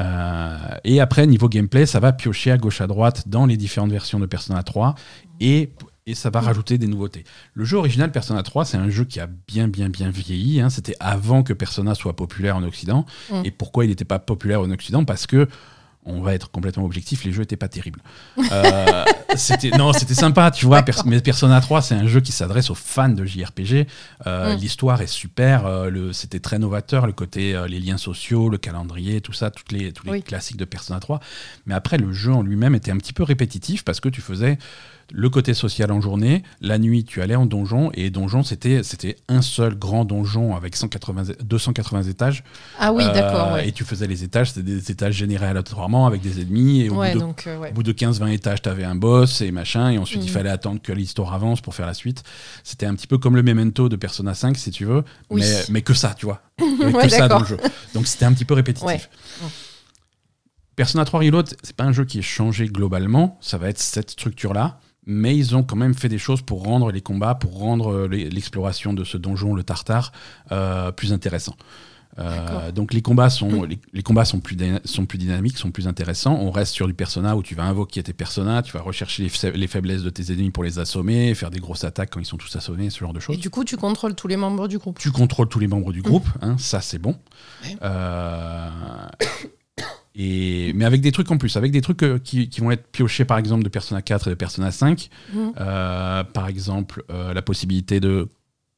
Euh, 0.00 0.56
et 0.84 1.00
après 1.00 1.26
niveau 1.26 1.48
gameplay, 1.48 1.86
ça 1.86 2.00
va 2.00 2.12
piocher 2.12 2.50
à 2.50 2.58
gauche 2.58 2.80
à 2.80 2.86
droite 2.86 3.28
dans 3.28 3.46
les 3.46 3.56
différentes 3.56 3.90
versions 3.90 4.18
de 4.18 4.26
Persona 4.26 4.62
3 4.62 4.94
et 5.40 5.70
et 6.06 6.14
ça 6.14 6.28
va 6.28 6.40
rajouter 6.40 6.76
des 6.76 6.86
nouveautés. 6.86 7.24
Le 7.54 7.64
jeu 7.64 7.78
original 7.78 8.12
Persona 8.12 8.42
3, 8.42 8.66
c'est 8.66 8.76
un 8.76 8.90
jeu 8.90 9.04
qui 9.06 9.20
a 9.20 9.26
bien 9.48 9.68
bien 9.68 9.88
bien 9.88 10.10
vieilli. 10.10 10.60
hein. 10.60 10.68
C'était 10.68 10.96
avant 11.00 11.42
que 11.42 11.54
Persona 11.54 11.94
soit 11.94 12.14
populaire 12.14 12.56
en 12.56 12.62
Occident. 12.62 13.06
Mm. 13.30 13.42
Et 13.44 13.50
pourquoi 13.50 13.86
il 13.86 13.88
n'était 13.88 14.04
pas 14.04 14.18
populaire 14.18 14.60
en 14.60 14.70
Occident? 14.70 15.06
Parce 15.06 15.26
que 15.26 15.48
on 16.06 16.20
va 16.20 16.34
être 16.34 16.50
complètement 16.50 16.84
objectif, 16.84 17.24
les 17.24 17.32
jeux 17.32 17.40
n'étaient 17.40 17.56
pas 17.56 17.68
terribles. 17.68 18.00
Euh, 18.52 19.04
non, 19.78 19.92
c'était 19.92 20.14
sympa, 20.14 20.50
tu 20.50 20.66
vois. 20.66 20.82
Pers- 20.82 21.04
mais 21.06 21.20
Persona 21.20 21.60
3, 21.60 21.82
c'est 21.82 21.94
un 21.94 22.06
jeu 22.06 22.20
qui 22.20 22.32
s'adresse 22.32 22.70
aux 22.70 22.74
fans 22.74 23.08
de 23.08 23.24
JRPG. 23.24 23.86
Euh, 24.26 24.54
Mm. 24.54 24.58
L'histoire 24.58 25.00
est 25.00 25.06
super, 25.06 25.66
euh, 25.66 26.12
c'était 26.12 26.40
très 26.40 26.58
novateur, 26.58 27.06
le 27.06 27.12
côté 27.12 27.58
les 27.68 27.80
liens 27.80 27.96
sociaux, 27.96 28.48
le 28.48 28.58
calendrier, 28.58 29.20
tout 29.20 29.32
ça, 29.32 29.50
toutes 29.50 29.72
les, 29.72 29.92
tous 29.92 30.04
les 30.06 30.12
Oui. 30.12 30.22
classiques 30.22 30.56
de 30.58 30.64
Persona 30.64 31.00
3. 31.00 31.20
Mais 31.66 31.74
après, 31.74 31.96
le 31.96 32.12
jeu 32.12 32.32
en 32.32 32.42
lui-même 32.42 32.74
était 32.74 32.90
un 32.90 32.96
petit 32.98 33.12
peu 33.12 33.22
répétitif 33.22 33.84
parce 33.84 34.00
que 34.00 34.08
tu 34.08 34.20
faisais 34.20 34.58
le 35.12 35.28
côté 35.30 35.54
social 35.54 35.92
en 35.92 36.00
journée, 36.00 36.42
la 36.60 36.78
nuit 36.78 37.04
tu 37.04 37.22
allais 37.22 37.34
en 37.36 37.46
donjon 37.46 37.90
et 37.94 38.10
donjon 38.10 38.42
c'était 38.42 38.82
c'était 38.82 39.16
un 39.28 39.42
seul 39.42 39.74
grand 39.76 40.04
donjon 40.04 40.56
avec 40.56 40.76
180 40.76 41.24
é- 41.30 41.36
280 41.44 42.02
étages 42.04 42.44
Ah 42.78 42.92
oui, 42.92 43.04
Euh, 43.04 43.12
d'accord. 43.12 43.52
ouais. 43.52 43.68
et 43.68 43.72
tu 43.72 43.84
faisais 43.84 44.06
les 44.06 44.24
étages 44.24 44.52
c'était 44.52 44.62
des 44.62 44.90
étages 44.90 45.14
générés 45.14 45.46
aléatoirement 45.46 46.06
avec 46.06 46.20
des 46.22 46.40
ennemis 46.40 46.82
et 46.82 46.90
au 46.90 46.96
Ouais, 46.96 47.12
bout 47.12 47.18
de 47.18 47.24
donc, 47.24 47.44
euh, 47.46 47.58
ouais. 47.58 47.72
de 47.72 47.92
15-20 47.92 48.28
étages, 48.32 48.62
tu 48.62 48.68
avais 48.68 48.84
un 48.84 48.94
boss 48.94 49.40
et 49.40 49.50
machin, 49.50 49.90
et 49.90 49.98
ensuite 49.98 50.22
il 50.24 50.28
Mhm. 50.28 50.32
fallait 50.32 50.50
attendre 50.50 50.80
que 50.82 50.92
l'histoire 50.92 51.34
avance 51.34 51.60
pour 51.60 51.74
faire 51.74 51.86
la 51.86 51.94
suite. 51.94 52.22
C'était 52.62 52.86
un 52.86 52.94
petit 52.94 53.06
peu 53.06 53.18
comme 53.18 53.36
le 53.36 53.42
memento 53.42 53.88
de 53.88 53.96
Persona 53.96 54.34
5, 54.34 54.56
si 54.56 54.70
tu 54.70 54.84
veux, 54.84 55.04
Oui. 55.30 55.40
mais, 55.42 55.64
mais 55.70 55.82
que 55.82 55.94
ça, 55.94 56.14
tu 56.16 56.26
vois. 56.26 56.40
Ouais, 56.60 56.92
que 57.02 57.08
ça 57.08 57.28
dans 57.28 57.40
le 57.40 57.44
jeu. 57.46 57.56
Donc 57.94 58.06
c'était 58.06 58.24
un 58.24 58.32
petit 58.32 58.44
peu 58.44 58.54
répétitif. 58.54 59.08
Persona 60.76 61.04
3 61.04 61.20
Reload, 61.20 61.54
c'est 61.62 61.76
pas 61.76 61.84
un 61.84 61.92
jeu 61.92 62.04
qui 62.04 62.18
est 62.18 62.22
changé 62.22 62.66
globalement, 62.66 63.38
ça 63.40 63.58
va 63.58 63.68
être 63.68 63.78
cette 63.78 64.10
structure-là, 64.10 64.80
mais 65.06 65.36
ils 65.36 65.54
ont 65.56 65.62
quand 65.62 65.76
même 65.76 65.94
fait 65.94 66.08
des 66.08 66.18
choses 66.18 66.42
pour 66.42 66.62
rendre 66.64 66.90
les 66.90 67.00
combats, 67.00 67.34
pour 67.34 67.58
rendre 67.58 67.92
euh, 67.92 68.08
l'exploration 68.08 68.92
de 68.92 69.04
ce 69.04 69.16
donjon, 69.18 69.54
le 69.54 69.62
Tartare, 69.62 70.12
euh, 70.52 70.92
plus 70.92 71.12
intéressant. 71.12 71.56
Euh, 72.20 72.70
donc 72.70 72.94
les 72.94 73.02
combats 73.02 73.28
sont 73.28 73.64
les, 73.64 73.80
les 73.92 74.04
combats 74.04 74.24
sont 74.24 74.38
plus 74.38 74.56
sont 74.84 75.04
plus 75.04 75.18
dynamiques, 75.18 75.58
sont 75.58 75.72
plus 75.72 75.88
intéressants. 75.88 76.36
On 76.40 76.52
reste 76.52 76.72
sur 76.72 76.86
du 76.86 76.94
persona 76.94 77.34
où 77.34 77.42
tu 77.42 77.56
vas 77.56 77.64
invoquer 77.64 78.04
tes 78.04 78.12
personas, 78.12 78.62
tu 78.62 78.72
vas 78.72 78.82
rechercher 78.82 79.24
les, 79.24 79.28
fa- 79.28 79.50
les 79.50 79.66
faiblesses 79.66 80.04
de 80.04 80.10
tes 80.10 80.32
ennemis 80.32 80.52
pour 80.52 80.62
les 80.62 80.78
assommer, 80.78 81.34
faire 81.34 81.50
des 81.50 81.58
grosses 81.58 81.82
attaques 81.82 82.10
quand 82.10 82.20
ils 82.20 82.24
sont 82.24 82.36
tous 82.36 82.54
assommés, 82.54 82.88
ce 82.90 83.00
genre 83.00 83.12
de 83.12 83.18
Et 83.18 83.20
choses. 83.20 83.38
du 83.40 83.50
coup, 83.50 83.64
tu 83.64 83.76
contrôles 83.76 84.14
tous 84.14 84.28
les 84.28 84.36
membres 84.36 84.68
du 84.68 84.78
groupe. 84.78 85.00
Tu 85.00 85.10
contrôles 85.10 85.48
tous 85.48 85.58
les 85.58 85.66
membres 85.66 85.92
du 85.92 86.02
groupe, 86.02 86.28
hein, 86.40 86.54
ça 86.56 86.80
c'est 86.80 87.00
bon. 87.00 87.16
Ouais. 87.64 87.76
Euh, 87.82 88.68
et, 90.14 90.72
mais 90.74 90.84
avec 90.84 91.00
des 91.00 91.10
trucs 91.12 91.30
en 91.30 91.38
plus, 91.38 91.56
avec 91.56 91.72
des 91.72 91.80
trucs 91.80 92.02
euh, 92.02 92.18
qui, 92.18 92.48
qui 92.48 92.60
vont 92.60 92.70
être 92.70 92.86
piochés 92.92 93.24
par 93.24 93.38
exemple 93.38 93.64
de 93.64 93.68
Persona 93.68 94.00
4 94.02 94.28
et 94.28 94.30
de 94.30 94.34
Persona 94.36 94.70
5. 94.70 95.08
Mhm. 95.32 95.52
Euh, 95.60 96.24
par 96.24 96.48
exemple, 96.48 97.02
euh, 97.10 97.34
la 97.34 97.42
possibilité 97.42 97.98
de, 98.00 98.28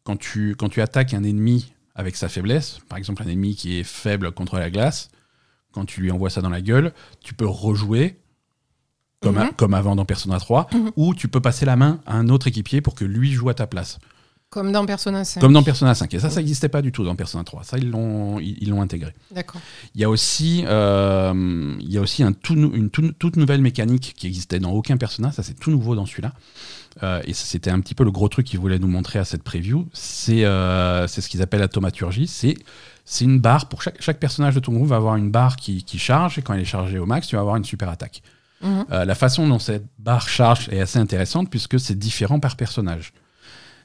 quand 0.05 0.16
tu, 0.16 0.57
quand 0.59 0.69
tu 0.69 0.81
attaques 0.81 1.12
un 1.14 1.25
ennemi 1.25 1.73
avec 1.95 2.16
sa 2.16 2.28
faiblesse, 2.28 2.78
par 2.88 2.97
exemple 2.99 3.23
un 3.23 3.28
ennemi 3.28 3.55
qui 3.55 3.78
est 3.78 3.85
faible 3.85 4.33
contre 4.33 4.57
la 4.59 4.71
glace, 4.71 5.11
quand 5.73 5.85
tu 5.85 6.00
lui 6.00 6.11
envoies 6.11 6.31
ça 6.31 6.40
dans 6.40 6.49
la 6.50 6.62
gueule, 6.62 6.93
tu 7.23 7.35
peux 7.35 7.47
rejouer 7.47 8.16
comme, 9.21 9.37
Mhm. 9.38 9.50
comme 9.57 9.75
avant 9.75 9.97
dans 9.97 10.05
Persona 10.05 10.38
3, 10.38 10.69
Mhm. 10.73 10.90
ou 10.97 11.14
tu 11.14 11.28
peux 11.28 11.40
passer 11.40 11.66
la 11.66 11.76
main 11.76 12.00
à 12.07 12.16
un 12.16 12.28
autre 12.28 12.47
équipier 12.47 12.81
pour 12.81 12.95
que 12.95 13.05
lui 13.05 13.33
joue 13.33 13.49
à 13.50 13.55
ta 13.55 13.66
place. 13.66 13.99
Comme 14.49 14.71
dans 14.73 14.87
Persona 14.87 15.25
5. 15.25 15.41
Comme 15.41 15.53
dans 15.53 15.62
Persona 15.65 15.95
5. 15.95 16.15
Et 16.15 16.21
ça, 16.21 16.31
ça 16.31 16.37
n'existait 16.41 16.69
pas 16.69 16.81
du 16.81 16.93
tout 16.93 17.05
dans 17.05 17.17
Persona 17.17 17.43
3. 17.43 17.65
Ça, 17.65 17.79
ils 17.79 17.91
l'ont 17.91 18.38
ils, 18.38 18.69
l'ont 18.71 18.81
intégré. 18.81 19.12
D'accord. 19.33 19.61
Il 19.95 20.00
y 20.00 20.05
a 20.05 20.09
aussi, 20.09 20.65
euh, 20.67 21.75
il 21.81 21.91
y 21.91 21.99
a 21.99 22.00
aussi 22.00 22.23
un 22.23 22.33
tout 22.33 22.55
nou- 22.55 22.73
une 22.75 22.88
tout- 22.91 23.12
toute 23.19 23.37
nouvelle 23.37 23.61
mécanique 23.61 24.15
qui 24.17 24.26
existait 24.29 24.61
dans 24.61 24.71
aucun 24.71 24.97
Persona. 24.97 25.33
Ça, 25.33 25.43
c'est 25.43 25.55
tout 25.59 25.71
nouveau 25.71 25.95
dans 25.97 26.07
celui-là. 26.07 26.33
Euh, 27.03 27.21
et 27.26 27.35
c'était 27.35 27.71
un 27.71 27.81
petit 27.81 27.95
peu 27.95 28.05
le 28.05 28.11
gros 28.12 28.29
truc 28.29 28.47
qu'ils 28.47 28.61
voulaient 28.61 28.79
nous 28.79 28.87
montrer 28.88 29.19
à 29.19 29.25
cette 29.25 29.43
preview. 29.43 29.88
C'est 29.93 30.45
euh, 30.45 31.07
c'est 31.09 31.21
ce 31.21 31.29
qu'ils 31.29 31.43
appellent 31.43 31.61
la 31.61 31.69
thaumaturgie. 31.69 32.26
C'est 32.29 32.55
c'est 33.05 33.25
une 33.25 33.41
barre. 33.41 33.69
Pour 33.69 33.83
chaque, 33.83 34.00
chaque 34.00 34.19
personnage 34.21 34.55
de 34.55 34.61
ton 34.61 34.73
groupe 34.73 34.88
va 34.88 34.97
avoir 34.97 35.17
une 35.17 35.31
barre 35.31 35.57
qui, 35.57 35.83
qui 35.83 35.99
charge. 35.99 36.38
Et 36.38 36.43
quand 36.43 36.55
elle 36.55 36.61
est 36.61 36.65
chargée 36.65 36.99
au 36.99 37.07
max, 37.07 37.26
tu 37.26 37.35
vas 37.35 37.41
avoir 37.43 37.57
une 37.57 37.65
super 37.65 37.88
attaque. 37.88 38.23
Mhm. 38.62 38.87
Euh, 38.93 39.05
la 39.05 39.15
façon 39.17 39.47
dont 39.47 39.59
cette 39.59 39.85
barre 39.99 40.29
charge 40.29 40.69
est 40.71 40.81
assez 40.81 40.99
intéressante 41.00 41.50
puisque 41.50 41.79
c'est 41.81 41.99
différent 41.99 42.41
par 42.41 42.57
personnage. 42.57 43.12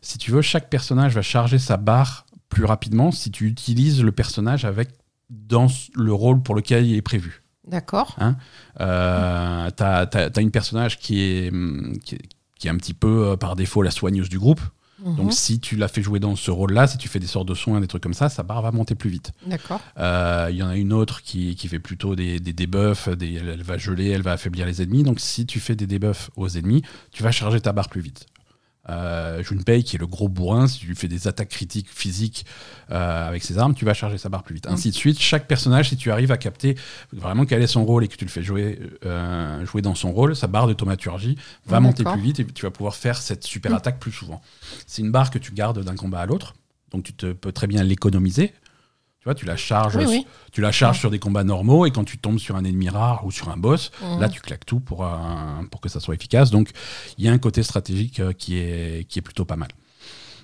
Si 0.02 0.18
tu 0.18 0.32
veux, 0.32 0.42
chaque 0.42 0.70
personnage 0.70 1.14
va 1.14 1.22
charger 1.22 1.60
sa 1.60 1.78
barre 1.78 2.26
plus 2.50 2.66
rapidement 2.66 3.12
si 3.12 3.32
tu 3.32 3.46
utilises 3.48 4.02
le 4.04 4.12
personnage 4.12 4.66
avec 4.66 4.90
dans 5.30 5.68
le 5.96 6.12
rôle 6.14 6.42
pour 6.42 6.56
lequel 6.56 6.86
il 6.86 6.96
est 6.96 7.02
prévu. 7.02 7.44
D'accord. 7.68 8.18
Euh, 8.80 9.70
T'as 9.76 10.06
as, 10.06 10.42
une 10.42 10.52
personnage 10.52 11.00
qui 11.00 11.22
est, 11.22 11.50
hum, 11.52 11.94
qui 12.04 12.16
est, 12.16 12.22
qui 12.60 12.68
est 12.68 12.72
un 12.72 12.78
petit 12.78 12.94
peu 12.94 13.30
euh, 13.30 13.38
par 13.38 13.56
défaut 13.56 13.82
la 13.82 13.92
soigneuse 13.92 14.30
du 14.30 14.40
groupe. 14.40 14.62
Mhm. 15.04 15.16
Donc 15.16 15.34
si 15.34 15.60
tu 15.60 15.78
la 15.78 15.88
fais 15.88 16.02
jouer 16.02 16.20
dans 16.20 16.36
ce 16.36 16.52
rôle-là, 16.52 16.86
si 16.88 16.98
tu 16.98 17.08
fais 17.08 17.20
des 17.20 17.28
sortes 17.28 17.48
de 17.48 17.54
soins, 17.56 17.80
des 17.80 17.88
trucs 17.88 18.04
comme 18.04 18.14
ça, 18.14 18.30
sa 18.30 18.44
barre 18.44 18.62
va 18.62 18.72
monter 18.72 18.94
plus 18.96 19.10
vite. 19.10 19.32
D'accord. 19.48 19.82
Euh, 19.98 20.48
Il 20.52 20.58
y 20.58 20.64
en 20.64 20.68
a 20.68 20.76
une 20.76 20.94
autre 20.94 21.22
qui, 21.24 21.56
qui 21.56 21.68
fait 21.68 21.80
plutôt 21.80 22.16
des, 22.16 22.40
des 22.40 22.54
debuffs, 22.54 23.10
des- 23.10 23.36
elle 23.36 23.64
va 23.64 23.78
geler, 23.78 24.10
elle 24.10 24.22
va 24.22 24.34
affaiblir 24.34 24.66
les 24.66 24.82
ennemis. 24.82 25.04
Donc 25.04 25.20
si 25.20 25.46
tu 25.46 25.60
fais 25.60 25.76
des 25.76 25.88
debuffs 25.88 26.30
aux 26.36 26.50
ennemis, 26.50 26.84
tu 27.12 27.24
vas 27.24 27.32
charger 27.32 27.62
ta 27.62 27.72
barre 27.72 27.90
plus 27.90 28.02
vite. 28.02 28.26
Euh, 28.90 29.44
Junpei, 29.44 29.84
qui 29.84 29.96
est 29.96 30.00
le 30.00 30.08
gros 30.08 30.28
bourrin, 30.28 30.68
si 30.68 30.80
tu 30.80 30.88
lui 30.88 30.96
fais 30.96 31.08
des 31.08 31.28
attaques 31.28 31.50
critiques 31.50 31.88
physiques 31.90 32.48
euh, 32.90 33.28
avec 33.28 33.44
ses 33.44 33.60
armes, 33.60 33.76
tu 33.76 33.86
vas 33.86 33.94
charger 33.94 34.18
sa 34.18 34.28
barre 34.30 34.42
plus 34.42 34.56
vite. 34.56 34.66
Ainsi 34.68 34.90
de 34.90 34.96
suite, 34.96 35.20
chaque 35.20 35.48
personnage, 35.48 35.90
si 35.90 35.98
tu 35.98 36.10
arrives 36.12 36.32
à 36.32 36.38
capter 36.38 36.76
vraiment 37.14 37.46
quel 37.46 37.62
est 37.62 37.68
son 37.68 37.86
rôle 37.86 38.04
et 38.04 38.08
que 38.08 38.16
tu 38.16 38.26
le 38.26 38.32
fais 38.32 38.42
jouer, 38.42 38.80
euh, 39.06 39.64
jouer 39.68 39.84
dans 39.84 39.94
son 39.94 40.12
rôle, 40.12 40.36
sa 40.36 40.48
barre 40.48 40.66
de 40.68 40.74
thaumaturgie 40.74 41.38
va 41.68 41.80
Mm, 41.80 41.84
monter 41.84 42.04
plus 42.04 42.22
vite 42.22 42.40
et 42.40 42.46
tu 42.46 42.64
vas 42.64 42.72
pouvoir 42.72 42.96
faire 42.96 43.18
cette 43.22 43.44
super 43.44 43.72
Mm. 43.72 43.76
attaque 43.76 44.00
plus 44.00 44.12
souvent. 44.12 44.42
C'est 44.88 45.04
une 45.04 45.12
barre 45.12 45.30
que 45.30 45.38
tu 45.38 45.52
gardes 45.52 45.84
d'un 45.84 45.96
combat 45.96 46.22
à 46.22 46.26
l'autre, 46.26 46.56
donc 46.92 47.04
tu 47.04 47.14
te, 47.14 47.34
peux 47.34 47.52
très 47.52 47.68
bien 47.68 47.84
l'économiser. 47.84 48.52
Tu 49.22 49.26
vois, 49.26 49.36
tu 49.36 49.46
la 49.46 49.56
charges 49.56 49.98
Oui, 49.98 50.06
oui. 50.08 50.26
tu 50.52 50.62
la 50.62 50.72
charges 50.72 50.96
Ouais. 50.98 51.00
sur 51.02 51.12
des 51.12 51.20
combats 51.20 51.44
normaux 51.44 51.86
et 51.86 51.92
quand 51.92 52.04
tu 52.04 52.18
tombes 52.18 52.40
sur 52.40 52.56
un 52.56 52.64
ennemi 52.64 52.90
rare 52.90 53.24
ou 53.24 53.30
sur 53.30 53.50
un 53.50 53.56
boss, 53.58 53.92
Mhm. 54.02 54.20
là 54.20 54.30
tu 54.30 54.42
claques 54.42 54.66
tout 54.66 54.80
pour, 54.80 55.06
un- 55.06 55.64
pour 55.70 55.80
que 55.80 55.90
ça 55.90 56.00
soit 56.00 56.16
efficace. 56.16 56.50
Donc 56.50 56.72
il 57.20 57.26
y 57.26 57.28
a 57.28 57.32
un 57.32 57.38
côté 57.38 57.62
stratégique 57.62 58.20
euh, 58.20 58.34
qui 58.34 58.58
est, 58.58 59.08
qui 59.08 59.20
est 59.20 59.22
plutôt 59.22 59.46
pas 59.46 59.58
mal. 59.58 59.70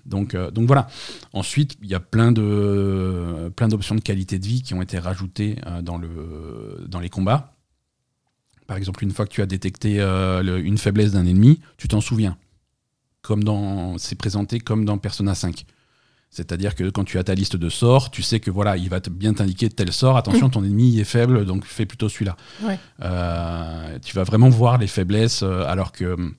Donc, 0.05 0.35
euh, 0.35 0.51
donc 0.51 0.67
voilà. 0.67 0.87
Ensuite, 1.33 1.75
il 1.81 1.89
y 1.89 1.95
a 1.95 1.99
plein 1.99 2.31
de 2.31 3.51
plein 3.55 3.67
d'options 3.67 3.95
de 3.95 3.99
qualité 3.99 4.37
de 4.37 4.45
vie 4.45 4.61
qui 4.61 4.75
ont 4.75 4.81
été 4.83 4.99
rajoutées 4.99 5.55
euh, 5.65 5.81
dans, 5.81 5.97
le, 5.97 6.85
dans 6.87 6.99
les 6.99 7.09
combats. 7.09 7.55
Par 8.67 8.77
exemple, 8.77 9.03
une 9.03 9.11
fois 9.11 9.25
que 9.25 9.31
tu 9.33 9.41
as 9.41 9.47
détecté 9.47 9.99
euh, 9.99 10.43
le- 10.43 10.59
une 10.59 10.77
faiblesse 10.77 11.13
d'un 11.13 11.25
ennemi, 11.25 11.61
tu 11.77 11.87
t'en 11.87 11.99
souviens. 11.99 12.37
Comme 13.23 13.43
dans, 13.43 13.97
c'est 13.97 14.15
présenté 14.15 14.59
comme 14.59 14.85
dans 14.85 14.99
Persona 14.99 15.33
5. 15.33 15.65
C'est-à-dire 16.29 16.75
que 16.75 16.89
quand 16.89 17.03
tu 17.03 17.17
as 17.17 17.23
ta 17.23 17.33
liste 17.33 17.55
de 17.55 17.69
sorts, 17.69 18.11
tu 18.11 18.21
sais 18.21 18.39
que 18.39 18.51
voilà, 18.51 18.77
il 18.77 18.89
va 18.89 18.99
te 18.99 19.09
bien 19.09 19.33
t'indiquer 19.33 19.69
tel 19.69 19.91
sort. 19.91 20.17
Attention, 20.17 20.49
ton 20.51 20.63
ennemi 20.63 20.99
est 20.99 21.05
faible, 21.05 21.45
donc 21.45 21.65
fais 21.65 21.85
plutôt 21.85 22.09
celui-là. 22.09 22.35
Ouais. 22.63 22.77
Euh, 23.01 23.97
tu 24.03 24.15
vas 24.15 24.23
vraiment 24.23 24.49
voir 24.49 24.77
les 24.77 24.87
faiblesses, 24.87 25.43
euh, 25.43 25.63
alors 25.65 25.91
que 25.91 26.05
hum, 26.05 26.35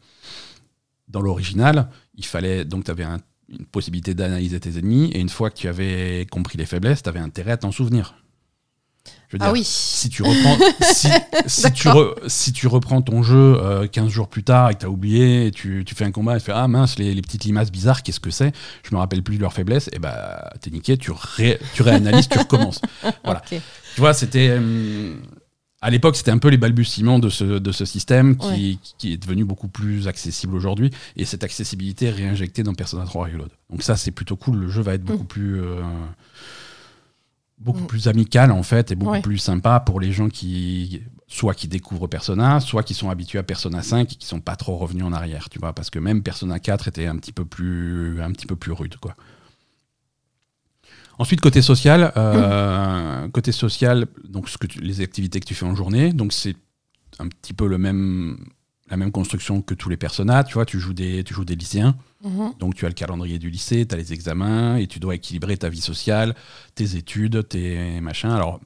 dans 1.09 1.21
l'original, 1.21 1.88
il 2.14 2.26
fallait 2.26 2.64
donc 2.64 2.85
tu 2.85 2.90
avais 2.90 3.04
une 3.04 3.64
possibilité 3.66 4.14
d'analyser 4.14 4.61
tes 4.61 4.78
ennemis, 4.78 5.11
et 5.12 5.21
une 5.21 5.30
fois 5.30 5.50
que 5.50 5.57
tu 5.57 5.68
avais 5.68 6.26
compris 6.30 6.59
les 6.59 6.66
faiblesses, 6.66 7.02
tu 7.02 7.09
avais 7.09 7.21
intérêt 7.21 7.52
à 7.52 7.57
t'en 7.57 7.73
souvenir. 7.73 8.14
Je 9.28 9.36
veux 9.36 9.42
Ah 9.42 9.46
dire, 9.46 9.52
oui. 9.52 9.62
si 9.64 10.08
tu 10.08 10.22
reprends, 10.22 10.56
si, 10.80 11.08
si 11.46 11.62
tu 11.72 11.84
D'accord. 11.88 12.02
re- 12.16 12.28
si 12.28 12.52
tu 12.52 12.66
reprends 12.66 13.02
ton 13.02 13.22
jeu 13.22 13.56
euh, 13.62 13.86
15 13.86 14.08
jours 14.08 14.28
plus 14.28 14.42
tard 14.42 14.70
et 14.70 14.74
que 14.74 14.78
tu 14.80 14.86
as 14.86 14.90
oublié, 14.90 15.46
et 15.46 15.50
tu, 15.50 15.84
tu 15.86 15.94
fais 15.94 16.04
un 16.06 16.10
combat 16.12 16.36
et 16.36 16.38
tu 16.40 16.46
fais 16.46 16.52
Ah 16.54 16.66
mince, 16.68 16.98
les, 16.98 17.12
les 17.14 17.20
petites 17.22 17.44
limaces 17.44 17.70
bizarres, 17.70 18.02
qu'est-ce 18.02 18.20
que 18.20 18.30
c'est? 18.30 18.52
Je 18.82 18.94
me 18.94 18.98
rappelle 18.98 19.22
plus 19.22 19.36
de 19.36 19.42
leurs 19.42 19.52
faiblesses, 19.52 19.90
et 19.92 19.98
bah 19.98 20.50
t'es 20.62 20.70
niqué, 20.70 20.96
tu, 20.96 21.10
ré- 21.10 21.58
tu 21.74 21.82
réanalyses, 21.82 22.28
tu 22.28 22.38
recommences. 22.38 22.80
Voilà. 23.24 23.42
Tu 23.50 23.60
vois, 23.98 24.14
c'était. 24.14 24.52
hum, 24.56 25.20
à 25.80 25.90
l'époque, 25.90 26.16
c'était 26.16 26.32
un 26.32 26.38
peu 26.38 26.48
les 26.48 26.56
balbutiements 26.56 27.20
de 27.20 27.28
ce, 27.28 27.44
de 27.44 27.70
ce 27.70 27.84
système 27.84 28.36
qui, 28.36 28.46
Ouais. 28.48 28.76
qui 28.98 29.12
est 29.12 29.16
devenu 29.16 29.44
beaucoup 29.44 29.68
plus 29.68 30.08
accessible 30.08 30.56
aujourd'hui. 30.56 30.90
Et 31.14 31.24
cette 31.24 31.44
accessibilité 31.44 32.06
est 32.06 32.10
réinjectée 32.10 32.64
dans 32.64 32.74
Persona 32.74 33.04
3 33.04 33.26
Reload. 33.26 33.50
Donc, 33.70 33.84
ça, 33.84 33.96
c'est 33.96 34.10
plutôt 34.10 34.34
cool. 34.34 34.56
Le 34.56 34.68
jeu 34.70 34.82
va 34.82 34.94
être 34.94 35.04
beaucoup 35.04 35.22
plus. 35.22 35.60
euh, 35.62 35.80
beaucoup 37.60 37.80
Mm. 37.82 37.86
plus 37.86 38.08
amical, 38.08 38.52
en 38.52 38.62
fait, 38.62 38.90
et 38.92 38.94
beaucoup 38.94 39.12
Ouais. 39.12 39.20
plus 39.22 39.38
sympa 39.38 39.80
pour 39.80 40.00
les 40.00 40.12
gens 40.12 40.28
qui. 40.28 41.02
soit 41.30 41.52
qui 41.52 41.68
découvrent 41.68 42.06
Persona, 42.06 42.58
soit 42.58 42.82
qui 42.82 42.94
sont 42.94 43.10
habitués 43.10 43.38
à 43.38 43.42
Persona 43.42 43.82
5 43.82 44.10
et 44.12 44.16
qui 44.16 44.26
sont 44.26 44.40
pas 44.40 44.56
trop 44.56 44.78
revenus 44.78 45.04
en 45.04 45.12
arrière, 45.12 45.50
tu 45.50 45.58
vois. 45.58 45.74
Parce 45.74 45.90
que 45.90 45.98
même 45.98 46.22
Persona 46.22 46.58
4 46.58 46.88
était 46.88 47.04
un 47.06 47.16
petit 47.16 47.32
peu 47.32 47.44
plus, 47.44 48.22
un 48.22 48.32
petit 48.32 48.46
peu 48.46 48.56
plus 48.56 48.72
rude, 48.72 48.96
quoi. 48.96 49.14
Ensuite, 51.18 51.40
côté 51.40 51.60
social, 51.62 52.12
euh, 52.16 53.28
côté 53.28 53.52
social, 53.52 54.06
donc 54.28 54.48
ce 54.48 54.56
que 54.56 54.66
tu- 54.66 54.80
les 54.80 55.00
activités 55.00 55.40
que 55.40 55.44
tu 55.46 55.54
fais 55.54 55.66
en 55.66 55.74
journée, 55.74 56.12
donc 56.12 56.32
c'est 56.32 56.56
un 57.18 57.26
petit 57.28 57.52
peu 57.52 57.66
le 57.66 57.76
même, 57.76 58.38
la 58.90 58.97
même 58.97 59.12
construction 59.12 59.61
que 59.62 59.75
tous 59.75 59.88
les 59.88 59.97
personnages. 59.97 60.47
Tu 60.47 60.54
vois, 60.54 60.64
tu 60.66 60.78
joues 60.80 60.95
des, 60.95 61.23
tu 61.25 61.35
joues 61.35 61.45
des 61.45 61.57
lycéens, 61.57 61.95
Mhm. 62.25 62.52
donc 62.59 62.75
tu 62.75 62.85
as 62.85 62.88
le 62.88 62.95
calendrier 62.95 63.38
du 63.38 63.49
lycée, 63.50 63.87
tu 63.87 63.95
as 63.95 63.99
les 63.99 64.12
examens 64.12 64.76
et 64.76 64.87
tu 64.87 64.99
dois 64.99 65.14
équilibrer 65.14 65.57
ta 65.57 65.68
vie 65.68 65.80
sociale, 65.80 66.35
tes 66.75 66.97
études, 66.97 67.47
tes 67.49 68.00
machins. 68.00 68.30
Alors, 68.30 68.61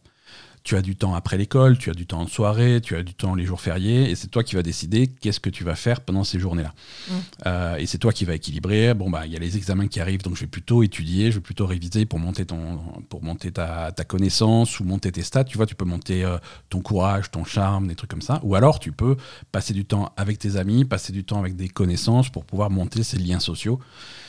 tu 0.64 0.76
as 0.76 0.83
du 0.83 0.97
temps 0.97 1.14
après 1.14 1.37
l'école, 1.37 1.76
tu 1.78 1.90
as 1.90 1.95
du 1.95 2.07
temps 2.07 2.21
en 2.21 2.26
soirée, 2.26 2.81
tu 2.81 2.97
as 2.97 3.02
du 3.02 3.14
temps 3.14 3.35
les 3.35 3.45
jours 3.45 3.61
fériés, 3.61 4.11
et 4.11 4.14
c'est 4.14 4.28
toi 4.28 4.45
qui 4.45 4.54
vas 4.54 4.62
décider 4.62 5.09
qu'est-ce 5.09 5.40
que 5.40 5.50
tu 5.50 5.64
vas 5.64 5.75
faire 5.75 6.00
pendant 6.00 6.25
ces 6.25 6.38
journées-là. 6.38 6.73
Mm. 7.09 7.12
Euh, 7.47 7.76
et 7.76 7.87
c'est 7.87 7.99
toi 7.99 8.12
qui 8.12 8.25
vas 8.25 8.35
équilibrer. 8.35 8.95
Bon, 8.95 9.11
bah, 9.11 9.26
il 9.26 9.33
y 9.33 9.37
a 9.37 9.38
les 9.38 9.57
examens 9.57 9.88
qui 9.88 10.00
arrivent, 10.00 10.23
donc 10.23 10.37
je 10.37 10.40
vais 10.42 10.47
plutôt 10.47 10.83
étudier, 10.83 11.31
je 11.31 11.37
vais 11.37 11.42
plutôt 11.42 11.66
réviser 11.66 12.07
pour 12.07 12.19
monter, 12.19 12.45
ton, 12.47 12.78
pour 13.09 13.23
monter 13.23 13.50
ta, 13.52 13.92
ta 13.92 14.04
connaissance 14.04 14.78
ou 14.81 14.85
monter 14.85 15.11
tes 15.12 15.23
stats. 15.23 15.45
Tu 15.45 15.57
vois, 15.57 15.66
tu 15.66 15.75
peux 15.75 15.85
monter 15.85 16.25
euh, 16.25 16.38
ton 16.71 16.81
courage, 16.81 17.31
ton 17.31 17.45
charme, 17.45 17.88
des 17.88 17.95
trucs 17.95 18.11
comme 18.11 18.23
ça. 18.23 18.40
Ou 18.45 18.54
alors, 18.54 18.78
tu 18.78 18.92
peux 18.92 19.16
passer 19.50 19.75
du 19.75 19.85
temps 19.85 20.12
avec 20.16 20.38
tes 20.38 20.57
amis, 20.57 20.85
passer 20.85 21.12
du 21.12 21.25
temps 21.25 21.38
avec 21.38 21.57
des 21.57 21.69
connaissances 21.69 22.28
pour 22.31 22.45
pouvoir 22.45 22.71
monter 22.71 23.02
ces 23.02 23.19
liens 23.19 23.40
sociaux. 23.40 23.81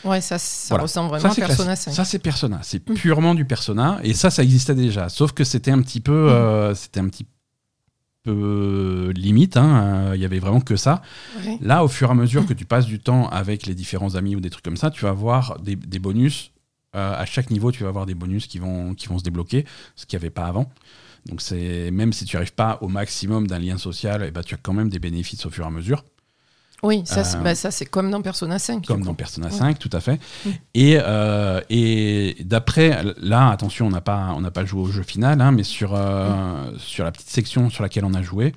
Ouais, 0.03 0.21
ça, 0.21 0.37
ça 0.37 0.69
Voilà. 0.69 0.83
ressemble 0.83 1.11
Ça, 1.11 1.17
vraiment 1.17 1.33
à 1.33 1.35
Persona 1.35 1.65
classique. 1.67 1.93
5. 1.93 1.93
Ça, 1.93 2.05
c'est 2.05 2.19
Persona. 2.19 2.59
C'est 2.63 2.79
purement 2.79 3.35
du 3.35 3.45
Persona. 3.45 3.99
Et 4.03 4.13
ça, 4.13 4.29
ça 4.29 4.43
existait 4.43 4.75
déjà. 4.75 5.09
Sauf 5.09 5.31
que 5.31 5.43
c'était 5.43 5.71
un 5.71 5.81
petit 5.81 5.99
peu, 6.01 6.22
euh, 6.29 6.73
c'était 6.75 6.99
un 6.99 7.07
petit 7.09 7.25
peu 8.23 9.11
limite. 9.15 9.57
hein. 9.57 10.09
Euh, 10.09 10.15
Il 10.15 10.21
y 10.21 10.25
avait 10.25 10.39
vraiment 10.39 10.61
que 10.61 10.75
ça. 10.75 11.01
Ouais. 11.45 11.57
Là, 11.61 11.83
au 11.83 11.87
fur 11.87 12.07
et 12.09 12.11
à 12.11 12.15
mesure 12.15 12.45
que 12.45 12.53
tu 12.53 12.65
passes 12.65 12.85
du 12.85 12.99
temps 12.99 13.27
avec 13.29 13.65
les 13.65 13.75
différents 13.75 14.15
amis 14.15 14.35
ou 14.35 14.39
des 14.39 14.49
trucs 14.49 14.63
comme 14.63 14.77
ça, 14.77 14.91
tu 14.91 15.01
vas 15.03 15.09
avoir 15.09 15.59
des, 15.59 15.75
des 15.75 15.99
bonus. 15.99 16.51
Euh, 16.95 17.19
à 17.19 17.25
chaque 17.25 17.49
niveau, 17.49 17.71
tu 17.71 17.83
vas 17.83 17.89
avoir 17.89 18.05
des 18.05 18.13
bonus 18.13 18.47
qui 18.47 18.59
vont, 18.59 18.93
qui 18.93 19.07
vont 19.07 19.17
se 19.17 19.23
débloquer, 19.23 19.65
ce 19.95 20.05
qu'il 20.05 20.17
n'y 20.17 20.21
avait 20.23 20.29
pas 20.29 20.45
avant. 20.45 20.71
Donc, 21.25 21.41
c'est 21.41 21.89
même 21.91 22.13
si 22.13 22.25
tu 22.25 22.35
n'arrives 22.35 22.53
pas 22.53 22.77
au 22.81 22.87
maximum 22.87 23.47
d'un 23.47 23.57
lien 23.59 23.77
social, 23.77 24.23
eh 24.27 24.31
ben, 24.31 24.41
tu 24.43 24.53
as 24.55 24.57
quand 24.61 24.73
même 24.73 24.89
des 24.89 24.99
bénéfices 24.99 25.45
au 25.45 25.49
fur 25.49 25.63
et 25.63 25.67
à 25.67 25.71
mesure. 25.71 26.03
Oui, 26.83 27.01
ça, 27.05 27.23
c'est- 27.23 27.37
Euh, 27.37 27.41
bah, 27.41 27.55
ça 27.55 27.71
c'est 27.71 27.85
comme 27.85 28.11
dans 28.11 28.21
Persona 28.21 28.59
5. 28.59 28.85
Comme 28.85 29.03
dans. 29.03 29.13
Persona 29.13 29.47
Ouais. 29.47 29.51
5, 29.53 29.79
tout 29.79 29.89
à 29.93 29.99
fait. 30.01 30.19
Mm. 30.45 30.49
Et, 30.75 30.97
euh, 31.01 31.61
et 31.69 32.35
d'après, 32.41 33.03
là, 33.21 33.49
attention, 33.49 33.87
on 33.87 33.89
n'a 33.89 34.01
pas, 34.01 34.33
on 34.35 34.41
n'a 34.41 34.51
pas 34.51 34.65
joué 34.65 34.81
au 34.81 34.87
jeu 34.91 35.03
final, 35.03 35.39
hein, 35.41 35.51
mais 35.51 35.63
sur, 35.63 35.95
euh, 35.95 36.71
Mm. 36.73 36.79
sur 36.79 37.03
la 37.05 37.11
petite 37.11 37.29
section 37.29 37.69
sur 37.69 37.83
laquelle 37.83 38.05
on 38.05 38.13
a 38.13 38.21
joué, 38.21 38.53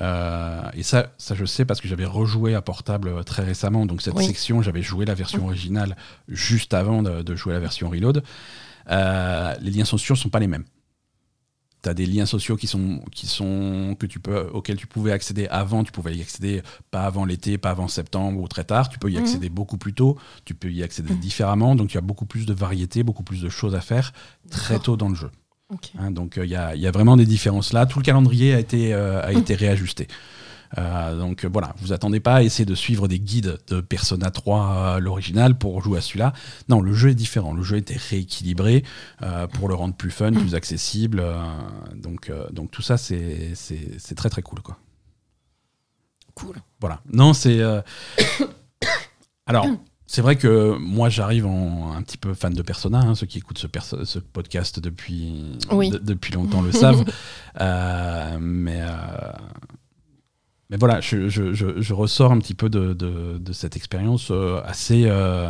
euh, 0.00 0.62
et 0.74 0.82
ça, 0.82 1.08
ça, 1.18 1.34
je 1.34 1.44
sais 1.44 1.64
parce 1.64 1.80
que 1.80 1.88
j'avais 1.88 2.06
rejoué 2.06 2.54
à 2.54 2.62
portable 2.62 3.22
très 3.24 3.42
récemment, 3.44 3.84
donc 3.86 4.00
cette 4.02 4.14
Oui. 4.14 4.24
section, 4.24 4.62
j'avais 4.62 4.82
joué 4.82 5.04
la 5.04 5.14
version 5.14 5.44
originale 5.44 5.96
juste 6.28 6.72
avant 6.74 7.02
de, 7.02 7.22
de 7.22 7.36
jouer 7.36 7.52
la 7.52 7.60
version 7.60 7.90
Reload. 7.90 8.22
Euh, 8.90 9.54
les 9.60 9.70
liens 9.70 9.84
sociaux 9.84 10.14
ne 10.14 10.18
sont 10.20 10.30
pas 10.30 10.38
les 10.40 10.46
mêmes. 10.48 10.64
Tu 11.82 11.88
as 11.88 11.94
des 11.94 12.04
liens 12.06 12.26
sociaux 12.26 12.56
qui 12.56 12.66
sont, 12.66 13.00
qui 13.10 13.26
sont, 13.26 13.96
que 13.98 14.04
tu 14.06 14.20
peux, 14.20 14.48
auxquels 14.52 14.76
tu 14.76 14.86
pouvais 14.86 15.12
accéder 15.12 15.46
avant, 15.48 15.82
tu 15.82 15.92
pouvais 15.92 16.14
y 16.14 16.20
accéder 16.20 16.62
pas 16.90 17.04
avant 17.04 17.24
l'été, 17.24 17.56
pas 17.56 17.70
avant 17.70 17.88
septembre 17.88 18.38
ou 18.40 18.48
très 18.48 18.64
tard. 18.64 18.88
Tu 18.90 18.98
peux 18.98 19.10
y 19.10 19.14
Mhm. 19.14 19.20
accéder 19.20 19.48
beaucoup 19.48 19.78
plus 19.78 19.94
tôt, 19.94 20.18
tu 20.44 20.54
peux 20.54 20.70
y 20.70 20.82
accéder 20.82 21.14
Mhm. 21.14 21.20
différemment. 21.20 21.74
Donc 21.76 21.92
il 21.92 21.94
y 21.94 21.98
a 21.98 22.02
beaucoup 22.02 22.26
plus 22.26 22.44
de 22.46 22.52
variété, 22.52 23.02
beaucoup 23.02 23.22
plus 23.22 23.40
de 23.40 23.48
choses 23.48 23.74
à 23.74 23.80
faire 23.80 24.12
très 24.50 24.78
tôt 24.78 24.96
dans 24.96 25.08
le 25.08 25.14
jeu. 25.14 25.30
Hein, 25.98 26.10
donc 26.10 26.36
euh, 26.36 26.44
il 26.44 26.50
y, 26.50 26.56
a, 26.56 26.74
il 26.74 26.80
y 26.82 26.86
a 26.86 26.90
vraiment 26.90 27.16
des 27.16 27.26
différences 27.26 27.72
là. 27.72 27.86
Tout 27.86 27.98
le 28.00 28.04
calendrier 28.04 28.52
a 28.54 28.58
été, 28.58 28.92
euh, 28.92 29.22
a 29.22 29.32
été 29.32 29.54
réajusté. 29.54 30.08
Euh, 30.78 31.16
donc 31.18 31.44
euh, 31.44 31.48
voilà, 31.52 31.74
vous 31.78 31.92
attendez 31.92 32.20
pas 32.20 32.36
à 32.36 32.42
essayer 32.42 32.64
de 32.64 32.74
suivre 32.76 33.08
des 33.08 33.18
guides 33.18 33.58
de 33.68 33.80
Persona 33.80 34.30
3 34.30 34.72
euh, 34.96 35.00
l'original 35.00 35.58
pour 35.58 35.82
jouer 35.82 35.98
à 35.98 36.00
celui-là. 36.00 36.32
Non, 36.68 36.80
le 36.80 36.92
jeu 36.94 37.10
est 37.10 37.14
différent. 37.14 37.52
Le 37.54 37.62
jeu 37.62 37.76
était 37.76 37.96
rééquilibré 37.96 38.84
euh, 39.22 39.46
pour 39.48 39.68
le 39.68 39.74
rendre 39.74 39.94
plus 39.94 40.10
fun, 40.12 40.32
plus 40.32 40.54
accessible. 40.54 41.24
donc, 41.96 42.30
donc 42.52 42.70
tout 42.70 42.82
ça, 42.82 42.96
c'est 42.96 43.54
très 44.16 44.30
très 44.30 44.42
cool. 44.42 44.60
Quoi. 44.62 44.78
Cool. 46.34 46.56
Voilà. 46.80 47.00
Non, 47.12 47.32
c'est. 47.32 47.60
Alors, 49.46 49.66
c'est 50.06 50.22
vrai 50.22 50.36
que 50.36 50.76
moi, 50.78 51.08
j'arrive 51.08 51.46
en 51.46 51.92
un 51.92 52.02
petit 52.02 52.16
peu 52.18 52.34
fan 52.34 52.52
de 52.52 52.62
Persona. 52.62 52.98
hein, 53.00 53.14
ceux 53.14 53.26
qui 53.26 53.38
écoutent 53.38 53.58
ce, 53.58 53.66
perso- 53.66 54.04
ce 54.04 54.18
podcast 54.18 54.78
depuis, 54.80 55.58
Oui. 55.72 55.90
depuis 56.02 56.32
longtemps 56.32 56.62
le 56.62 56.72
savent. 56.72 57.04
Euh, 57.60 58.38
mais. 58.40 58.80
euh, 58.80 59.32
Mais 60.70 60.76
voilà, 60.76 61.00
je, 61.00 61.28
je- 61.28 61.52
je- 61.52 61.80
je 61.80 61.94
ressors 61.94 62.30
un 62.32 62.38
petit 62.38 62.54
peu 62.54 62.68
de, 62.68 62.92
de- 62.92 63.38
de 63.38 63.52
cette 63.52 63.76
expérience 63.76 64.28
euh, 64.30 64.60
assez, 64.64 65.04
euh, 65.06 65.48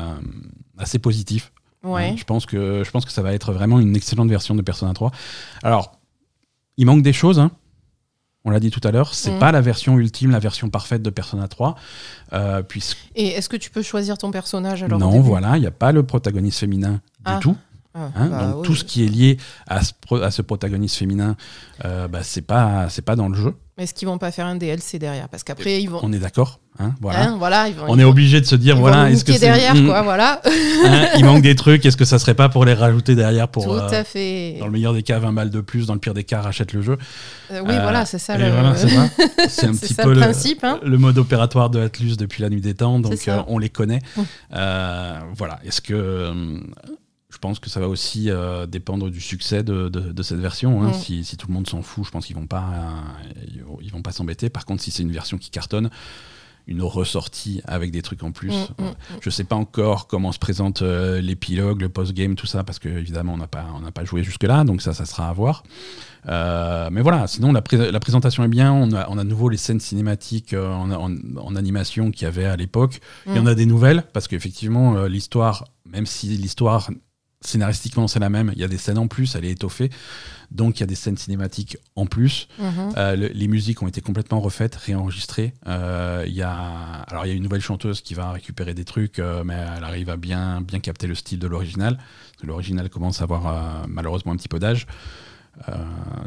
assez 0.79 0.99
positif. 0.99 1.53
Ouais. 1.83 2.15
Je 2.17 2.25
pense, 2.25 2.47
que, 2.47 2.83
je 2.85 2.91
pense 2.91 3.05
que 3.05 3.12
ça 3.12 3.23
va 3.23 3.33
être 3.35 3.53
vraiment 3.53 3.81
une 3.81 3.95
excellente 3.97 4.29
version 4.29 4.55
de 4.55 4.62
Persona 4.62 4.93
3. 4.95 5.11
Alors, 5.62 5.93
il 6.77 6.87
manque 6.87 7.03
des 7.03 7.12
choses. 7.12 7.39
hein. 7.39 7.50
On 8.47 8.50
l'a 8.50 8.61
dit 8.61 8.71
tout 8.71 8.81
à 8.85 8.91
l'heure, 8.91 9.12
c'est 9.15 9.33
Mhm. 9.33 9.39
pas 9.39 9.53
la 9.53 9.61
version 9.61 9.99
ultime, 9.99 10.31
la 10.31 10.39
version 10.39 10.71
parfaite 10.71 11.03
de 11.03 11.11
Persona 11.11 11.47
3. 11.49 11.75
euh, 12.33 12.62
puisque 12.62 12.97
Et 13.15 13.29
est-ce 13.29 13.49
que 13.50 13.57
tu 13.57 13.71
peux 13.71 13.83
choisir 13.83 14.17
ton 14.17 14.31
personnage 14.31 14.83
alors 14.83 14.99
non, 14.99 15.21
voilà, 15.21 15.57
il 15.59 15.61
n'y 15.61 15.67
a 15.67 15.71
pas 15.71 15.93
le 15.93 16.03
protagoniste 16.05 16.61
féminin 16.61 16.93
du 16.93 17.00
Ah. 17.27 17.39
tout. 17.43 17.57
Ah, 17.93 18.09
hein. 18.15 18.29
bah 18.29 18.47
donc 18.47 18.57
oui. 18.61 18.62
tout 18.67 18.77
ce 18.77 18.85
qui 18.85 19.05
est 19.05 19.09
lié 19.09 19.37
à 19.67 19.83
ce, 19.83 19.93
pro- 20.00 20.23
à 20.23 20.31
ce 20.31 20.43
protagoniste 20.43 20.97
féminin, 20.97 21.37
euh, 21.85 22.07
bah, 22.09 22.23
c'est 22.23 22.41
pas, 22.43 22.89
c'est 22.89 23.03
pas 23.03 23.17
dans 23.17 23.29
le 23.29 23.35
jeu. 23.35 23.55
Est-ce 23.80 23.94
qu'ils 23.94 24.06
vont 24.08 24.18
pas 24.18 24.30
faire 24.30 24.44
un 24.46 24.56
DLC 24.56 24.99
derrière? 24.99 25.28
Parce 25.30 25.42
qu'après, 25.42 25.80
ils 25.82 25.88
vont. 25.88 26.00
On 26.02 26.12
est 26.12 26.18
d'accord. 26.18 26.60
hein, 26.78 26.94
voilà. 27.00 27.22
Hein, 27.22 27.37
voilà, 27.38 27.68
ils 27.68 27.75
vont. 27.75 27.84
On 27.88 27.96
ils 27.96 28.00
est 28.00 28.04
vont- 28.04 28.10
obligé 28.10 28.40
de 28.40 28.46
se 28.46 28.54
dire 28.54 28.76
ils 28.76 28.80
voilà, 28.80 29.10
est-ce 29.10 29.25
que 29.25 29.32
c'est 29.32 29.38
derrière, 29.38 29.75
Hmm, 29.75 29.87
quoi, 29.87 30.02
voilà. 30.02 30.42
hein, 30.84 31.06
il 31.16 31.25
manque 31.25 31.40
des 31.42 31.54
trucs. 31.56 31.87
Est-ce 31.87 31.96
que 31.96 32.04
ça 32.04 32.18
serait 32.18 32.34
pas 32.34 32.49
pour 32.50 32.64
les 32.66 32.75
rajouter 32.75 33.14
derrière 33.14 33.49
pour 33.49 33.64
Tout 33.64 33.72
euh, 33.72 33.88
à 33.88 34.04
fait. 34.04 34.56
dans 34.60 34.66
le 34.66 34.72
meilleur 34.72 34.92
des 34.92 35.02
cas 35.02 35.18
20 35.18 35.32
balles 35.32 35.50
de 35.50 35.60
plus, 35.62 35.87
dans 35.87 35.94
le 35.94 35.99
pire 36.00 36.12
des 36.14 36.25
cas 36.25 36.42
rachète 36.42 36.72
le 36.75 36.82
jeu. 36.82 36.99
Euh, 37.52 37.60
oui, 37.64 37.72
Euh, 37.75 37.80
voilà, 37.82 38.04
c'est 38.04 38.18
ça. 38.18 38.37
le- 38.37 38.50
voilà, 38.50 38.75
c'est 39.49 39.66
un 39.66 39.72
petit 39.72 39.94
ça 39.94 40.02
peu 40.02 40.12
le 40.12 40.20
principe, 40.20 40.64
le 40.82 40.99
mode 40.99 41.16
opératoire 41.18 41.70
de 41.70 41.80
Atlus 41.80 42.16
depuis 42.16 42.42
la 42.42 42.50
nuit 42.50 42.60
des 42.60 42.75
temps, 42.75 43.00
donc 43.00 43.14
on 43.49 43.58
les 43.58 43.70
connaît. 43.70 44.00
Mm. 44.16 44.22
Voilà. 45.37 45.58
Est-ce 45.64 45.80
que 45.80 46.32
je 47.30 47.38
pense 47.38 47.58
que 47.60 47.70
ça 47.70 47.80
va 47.80 47.88
aussi 47.88 48.30
euh, 48.30 48.66
dépendre 48.66 49.08
du 49.10 49.20
succès 49.20 49.62
de, 49.62 49.88
de- 49.88 50.12
de 50.12 50.22
cette 50.22 50.40
version. 50.40 50.82
hein. 50.82 50.88
Mm. 50.90 50.94
Si, 50.94 51.25
si 51.25 51.37
tout 51.37 51.46
le 51.49 51.54
monde 51.54 51.68
s'en 51.68 51.82
fout, 51.82 52.04
je 52.04 52.10
pense 52.10 52.26
qu'ils 52.26 52.37
vont 52.37 52.46
pas, 52.46 52.64
euh, 52.75 53.54
ils 53.82 53.90
vont- 53.92 54.02
pas 54.02 54.12
s'embêter. 54.12 54.49
Par 54.50 54.64
contre, 54.66 54.82
si 54.82 54.90
c'est 54.90 55.02
une 55.02 55.12
version 55.12 55.38
qui 55.38 55.50
cartonne, 55.50 55.90
une 56.66 56.82
ressortie 56.82 57.62
avec 57.64 57.90
des 57.90 58.00
trucs 58.02 58.22
en 58.22 58.30
plus. 58.32 58.52
Mm, 58.52 58.82
mm, 58.84 58.87
mm. 58.88 58.94
Je 59.22 59.30
sais 59.30 59.44
pas 59.44 59.56
encore 59.56 60.06
comment 60.06 60.30
se 60.30 60.38
présente 60.38 60.82
euh, 60.82 61.20
l'épilogue, 61.20 61.80
le 61.80 61.88
post-game, 61.88 62.34
tout 62.37 62.46
ça, 62.46 62.62
parce 62.64 62.78
que 62.78 62.88
évidemment 62.88 63.32
on 63.34 63.38
n'a 63.38 63.46
pas, 63.49 63.64
on 63.75 63.80
n'a 63.80 63.90
pas 63.90 64.04
joué 64.04 64.22
jusque-là, 64.22 64.62
donc 64.64 64.80
ça, 64.82 64.92
ça 64.94 65.04
sera 65.04 65.28
à 65.28 65.32
voir. 65.32 65.64
Euh, 66.28 66.88
mais 66.92 67.00
voilà, 67.00 67.26
sinon 67.26 67.52
la, 67.52 67.62
pré- 67.62 67.90
la 67.90 68.00
présentation 68.00 68.44
est 68.44 68.49
bien. 68.49 68.72
On 68.72 68.92
a, 68.92 69.08
on 69.08 69.18
a 69.18 69.25
de 69.25 69.28
nouveau 69.28 69.49
les 69.49 69.56
scènes 69.56 69.80
cinématiques 69.80 70.52
euh, 70.52 70.70
en, 70.72 70.90
en- 70.92 71.16
en 71.38 71.56
animation 71.56 72.10
qu'il 72.10 72.22
y 72.25 72.26
avait 72.26 72.44
à 72.44 72.56
l'époque. 72.56 73.00
Il 73.26 73.34
y 73.34 73.38
en 73.38 73.44
Mm. 73.44 73.49
a 73.49 73.54
des 73.54 73.66
nouvelles, 73.66 74.04
parce 74.12 74.28
qu'effectivement, 74.28 75.04
l'histoire, 75.06 75.64
même 75.87 76.06
si 76.06 76.28
l'histoire 76.28 76.90
scénaristiquement 77.42 78.06
c'est 78.06 78.18
la 78.18 78.28
même, 78.28 78.52
il 78.54 78.61
y 78.61 78.64
a 78.64 78.68
des 78.68 78.76
scènes 78.78 78.99
en 78.99 79.06
plus, 79.09 79.35
elle 79.35 79.44
est 79.44 79.50
étoffée. 79.52 79.90
Donc 80.50 80.78
il 80.78 80.80
y 80.80 80.82
a 80.82 80.87
des 80.87 80.94
scènes 80.97 81.16
cinématiques 81.16 81.78
en 81.97 82.06
plus. 82.06 82.49
Mhm. 82.59 82.92
Euh, 82.97 83.16
le- 83.16 83.28
les 83.28 83.49
musiques 83.49 83.80
ont 83.82 83.87
été 83.88 84.00
complètement 84.00 84.40
refaites, 84.40 84.75
réenregistrées. 84.76 85.54
Euh, 85.66 86.25
Il 86.26 86.35
y 86.35 86.42
a, 86.42 86.50
alors 87.09 87.25
il 87.25 87.28
y 87.28 87.32
a 87.32 87.35
une 87.35 87.42
nouvelle 87.42 87.61
chanteuse 87.62 88.00
qui 88.02 88.14
va 88.14 88.32
récupérer 88.32 88.75
des 88.75 88.85
trucs, 88.85 89.18
euh, 89.20 89.42
mais 89.44 89.54
elle 89.54 89.85
arrive 89.85 90.11
à 90.11 90.16
bien, 90.16 90.61
bien 90.61 90.80
capter 90.80 91.06
le 91.06 91.14
style 91.14 91.38
de 91.38 91.47
l'original. 91.47 91.99
L'original 92.42 92.90
commence 92.90 93.20
à 93.20 93.25
avoir 93.25 93.87
malheureusement 93.88 94.32
un 94.32 94.37
petit 94.37 94.49
peu 94.49 94.59
d'âge. 94.59 94.87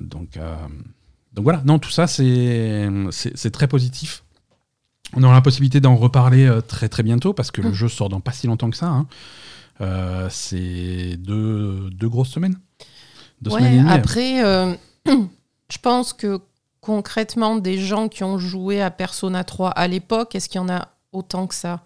Donc, 0.01 0.37
donc 1.33 1.43
voilà, 1.43 1.61
non, 1.65 1.79
tout 1.79 1.89
ça 1.89 2.07
c'est 2.07 3.51
très 3.51 3.67
positif. 3.67 4.23
On 5.15 5.23
aura 5.23 5.33
la 5.33 5.41
possibilité 5.41 5.79
d'en 5.79 5.95
reparler 5.95 6.49
très 6.67 6.89
très 6.89 7.03
bientôt 7.03 7.33
parce 7.33 7.51
que 7.51 7.61
le 7.61 7.69
Mm. 7.69 7.73
jeu 7.73 7.87
sort 7.89 8.09
dans 8.09 8.19
pas 8.21 8.31
si 8.31 8.47
longtemps 8.47 8.69
que 8.71 8.77
ça. 8.77 8.87
hein. 8.87 9.07
Euh, 9.81 10.27
c'est 10.29 11.17
deux, 11.17 11.89
deux 11.91 12.09
grosses 12.09 12.29
semaines? 12.31 12.55
Deux 13.41 13.51
Ouais, 13.51 13.59
semaines 13.59 13.73
et 13.73 13.77
demie. 13.79 13.89
après, 13.91 14.43
euh, 14.43 14.73
je 15.07 15.77
pense 15.81 16.13
que 16.13 16.39
concrètement, 16.81 17.55
des 17.57 17.77
gens 17.79 18.07
qui 18.09 18.23
ont 18.23 18.37
joué 18.37 18.81
à 18.81 18.91
Persona 18.91 19.43
3 19.43 19.69
à 19.71 19.87
l'époque, 19.87 20.35
est-ce 20.35 20.49
qu'il 20.49 20.59
y 20.59 20.63
en 20.63 20.69
a 20.69 20.89
autant 21.11 21.47
que 21.47 21.55
ça? 21.55 21.83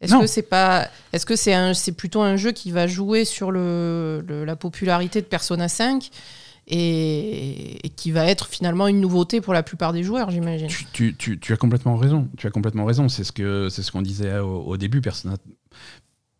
Est-ce 0.00 0.16
que 0.18 0.26
c'est 0.26 0.42
pas, 0.42 0.88
est-ce 1.12 1.24
que 1.24 1.36
c'est 1.36 1.54
un, 1.54 1.74
c'est 1.74 1.92
plutôt 1.92 2.22
un 2.22 2.34
jeu 2.36 2.50
qui 2.50 2.72
va 2.72 2.88
jouer 2.88 3.24
sur 3.24 3.52
le, 3.52 4.24
le- 4.26 4.44
la 4.44 4.56
popularité 4.56 5.20
de 5.20 5.26
Persona 5.26 5.68
5 5.68 6.10
et, 6.66 7.86
et 7.86 7.88
qui 7.90 8.10
va 8.10 8.26
être 8.26 8.46
finalement 8.48 8.88
une 8.88 9.00
nouveauté 9.00 9.40
pour 9.40 9.52
la 9.52 9.62
plupart 9.62 9.92
des 9.92 10.02
joueurs, 10.02 10.30
j'imagine? 10.30 10.66
Tu, 10.66 10.86
tu- 10.92 11.16
tu- 11.16 11.38
tu 11.38 11.52
as 11.52 11.56
complètement 11.56 11.96
raison. 11.96 12.28
Tu 12.36 12.46
as 12.46 12.50
complètement 12.50 12.84
raison. 12.84 13.08
C'est 13.08 13.22
ce 13.24 13.30
que 13.32 13.68
c'est 13.68 13.82
ce 13.82 13.92
qu'on 13.92 14.02
disait 14.02 14.38
au, 14.38 14.62
au 14.62 14.76
début. 14.76 15.00
Persona, 15.00 15.36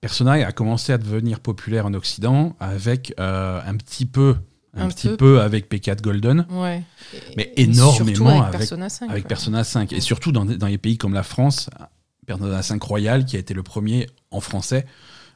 Persona 0.02 0.32
a 0.32 0.50
commencé 0.50 0.92
à 0.92 0.98
devenir 0.98 1.38
populaire 1.38 1.86
en 1.86 1.94
Occident 1.94 2.56
avec 2.58 3.14
euh, 3.20 3.60
un 3.64 3.76
petit 3.76 4.04
peu, 4.04 4.34
un, 4.74 4.86
Un 4.86 4.88
petit 4.88 5.06
peu. 5.10 5.16
peu 5.16 5.40
avec 5.40 5.70
P4 5.72 6.02
Golden, 6.02 6.44
Ouais. 6.50 6.82
mais 7.36 7.52
Et 7.56 7.62
énormément 7.62 8.30
avec, 8.42 8.42
avec, 8.56 8.58
Persona 8.58 8.88
5. 8.88 9.10
avec. 9.10 9.28
Persona 9.28 9.62
5 9.62 9.92
et 9.92 10.00
surtout 10.00 10.32
dans, 10.32 10.44
dans 10.44 10.66
les 10.66 10.76
pays 10.78 10.98
comme 10.98 11.14
la 11.14 11.22
France, 11.22 11.70
Persona 12.26 12.62
5 12.62 12.82
Royal 12.82 13.24
qui 13.24 13.36
a 13.36 13.38
été 13.38 13.54
le 13.54 13.62
premier 13.62 14.08
en 14.32 14.40
français. 14.40 14.86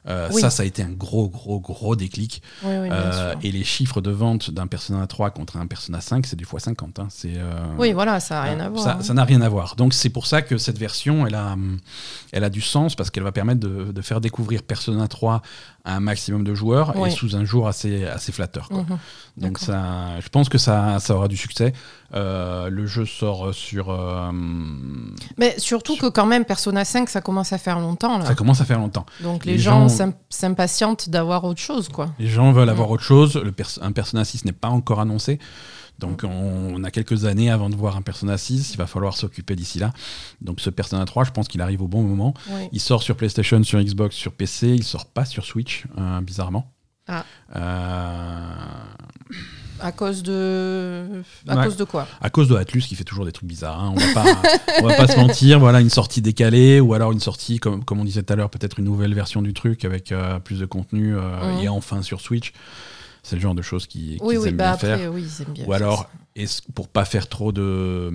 Euh, 0.07 0.29
Oui. 0.31 0.41
Ça, 0.41 0.49
ça 0.49 0.63
a 0.63 0.65
été 0.65 0.81
un 0.83 0.91
gros, 0.91 1.27
gros, 1.29 1.59
gros 1.59 1.95
déclic. 1.95 2.41
Oui, 2.63 2.71
oui, 2.81 2.89
bien 2.89 2.95
Euh, 2.97 3.35
et 3.43 3.51
les 3.51 3.63
chiffres 3.63 4.01
de 4.01 4.11
vente 4.11 4.51
d'un 4.51 4.67
Persona 4.67 5.05
3 5.05 5.31
contre 5.31 5.57
un 5.57 5.67
Persona 5.67 5.99
5, 6.01 6.25
c'est 6.25 6.35
du 6.35 6.45
fois 6.45 6.59
50. 6.59 6.99
hein. 6.99 7.07
C'est 7.09 7.33
euh, 7.35 7.53
Oui, 7.77 7.91
voilà, 7.93 8.19
ça 8.19 8.35
n'a 8.35 8.41
rien 8.43 8.59
à 8.59 8.69
voir. 8.69 8.83
ça 8.83 8.91
hein. 8.93 9.01
ça 9.01 9.13
n'a 9.13 9.23
rien 9.23 9.41
à 9.41 9.49
voir. 9.49 9.75
Donc 9.75 9.93
c'est 9.93 10.09
pour 10.09 10.25
ça 10.27 10.41
que 10.41 10.57
cette 10.57 10.77
version, 10.77 11.27
elle 11.27 11.35
a, 11.35 11.55
elle 12.31 12.43
a 12.43 12.49
du 12.49 12.61
sens 12.61 12.95
parce 12.95 13.09
qu'elle 13.09 13.23
va 13.23 13.31
permettre 13.31 13.59
de, 13.59 13.91
de 13.91 14.01
faire 14.01 14.21
découvrir 14.21 14.63
Persona 14.63 15.07
3 15.07 15.41
à 15.87 15.95
un 15.95 15.99
maximum 16.01 16.43
de 16.43 16.53
joueurs 16.53 16.93
Oui. 16.97 17.07
et 17.07 17.11
sous 17.11 17.35
un 17.35 17.45
jour 17.45 17.67
assez, 17.67 18.03
assez 18.05 18.31
flatteur. 18.31 18.67
quoi. 18.69 18.79
Mhm. 18.89 18.97
Donc 19.37 19.57
ça, 19.59 20.19
je 20.19 20.27
pense 20.29 20.49
que 20.49 20.57
ça, 20.57 20.99
ça 20.99 21.15
aura 21.15 21.27
du 21.27 21.37
succès. 21.37 21.71
Euh, 22.13 22.69
le 22.69 22.85
jeu 22.85 23.05
sort 23.05 23.53
sur... 23.53 23.89
euh, 23.89 24.31
Mais 25.37 25.55
surtout 25.59 25.95
que 25.97 26.07
quand 26.07 26.25
même, 26.25 26.45
Persona 26.45 26.83
5, 26.85 27.09
ça 27.09 27.21
commence 27.21 27.53
à 27.53 27.57
faire 27.57 27.79
longtemps. 27.79 28.17
Là. 28.17 28.25
ça 28.25 28.35
commence 28.35 28.61
à 28.61 28.65
faire 28.65 28.79
longtemps. 28.79 29.05
Donc 29.21 29.45
les, 29.45 29.53
les 29.53 29.57
gens, 29.59 29.87
gens- 29.87 29.89
s'im- 29.89 30.13
s'impatientent 30.29 31.09
d'avoir 31.09 31.43
autre 31.43 31.61
chose, 31.61 31.89
quoi. 31.89 32.07
Les 32.19 32.27
gens 32.27 32.51
veulent 32.51 32.69
avoir 32.69 32.89
autre 32.91 33.03
chose. 33.03 33.35
Le 33.35 33.51
pers- 33.51 33.79
un 33.81 33.91
Persona 33.91 34.25
6 34.25 34.45
n'est 34.45 34.51
pas 34.51 34.69
encore 34.69 34.99
annoncé. 34.99 35.39
Donc 35.99 36.23
on, 36.23 36.29
on 36.29 36.83
a 36.83 36.91
quelques 36.91 37.25
années 37.25 37.49
avant 37.49 37.69
de 37.69 37.75
voir 37.75 37.95
un 37.97 38.01
Persona 38.01 38.37
6. 38.37 38.73
Il 38.73 38.77
va 38.77 38.85
falloir 38.87 39.15
s'occuper 39.17 39.55
d'ici 39.55 39.79
là. 39.79 39.91
Donc 40.41 40.59
ce 40.61 40.69
Persona 40.69 41.03
3, 41.05 41.23
je 41.25 41.31
pense 41.31 41.47
qu'il 41.47 41.61
arrive 41.61 41.81
au 41.81 41.87
bon 41.87 42.03
moment. 42.03 42.33
Oui. 42.51 42.67
Il 42.71 42.79
sort 42.79 43.01
sur 43.03 43.15
PlayStation, 43.15 43.63
sur 43.63 43.81
Xbox, 43.81 44.15
sur 44.15 44.31
PC. 44.33 44.69
Il 44.75 44.83
sort 44.83 45.05
pas 45.07 45.25
sur 45.25 45.43
Switch, 45.45 45.85
euh, 45.97 46.21
bizarrement. 46.21 46.71
Ah. 47.07 47.23
Euh, 47.55 48.51
À 49.79 49.91
cause 49.91 50.23
de. 50.23 51.21
À 51.47 51.55
Ouais. 51.57 51.63
cause 51.65 51.77
de 51.77 51.83
quoi? 51.83 52.07
À 52.19 52.29
cause 52.29 52.47
de 52.47 52.55
Atlus 52.55 52.81
qui 52.81 52.95
fait 52.95 53.03
toujours 53.03 53.25
des 53.25 53.31
trucs 53.31 53.47
bizarres. 53.47 53.79
hein. 53.81 53.93
On 53.95 53.99
va 53.99 54.13
pas, 54.13 54.41
on 54.81 54.87
va 54.87 54.95
pas 54.95 55.07
se 55.07 55.17
mentir. 55.17 55.59
Voilà, 55.59 55.79
une 55.81 55.89
sortie 55.89 56.21
décalée 56.21 56.79
ou 56.79 56.93
alors 56.95 57.11
une 57.11 57.19
sortie, 57.19 57.59
comme, 57.59 57.83
comme 57.85 57.99
on 57.99 58.03
disait 58.03 58.23
tout 58.23 58.33
à 58.33 58.35
l'heure, 58.35 58.49
peut-être 58.49 58.79
une 58.79 58.85
nouvelle 58.85 59.13
version 59.13 59.41
du 59.41 59.53
truc 59.53 59.85
avec 59.85 60.11
euh, 60.11 60.39
plus 60.39 60.59
de 60.59 60.65
contenu 60.65 61.15
euh, 61.15 61.53
Mhm. 61.57 61.63
et 61.63 61.69
enfin 61.69 62.01
sur 62.01 62.21
Switch. 62.21 62.53
C'est 63.27 63.35
le 63.35 63.41
genre 63.41 63.55
de 63.55 63.61
choses 63.61 63.87
qui, 63.87 64.17
Oui, 64.21 64.35
qu'ils 64.35 64.39
oui, 64.43 64.47
aiment 64.49 64.55
bah 64.57 64.63
bien 64.63 64.73
après, 64.73 64.97
faire. 64.97 65.13
oui, 65.13 65.23
ils 65.27 65.41
aiment 65.43 65.53
bien. 65.53 65.65
Ou 65.65 65.73
alors, 65.73 66.09
est-ce- 66.37 66.61
pour 66.73 66.87
pas 66.87 67.03
faire 67.03 67.27
trop 67.27 67.51
de, 67.51 68.09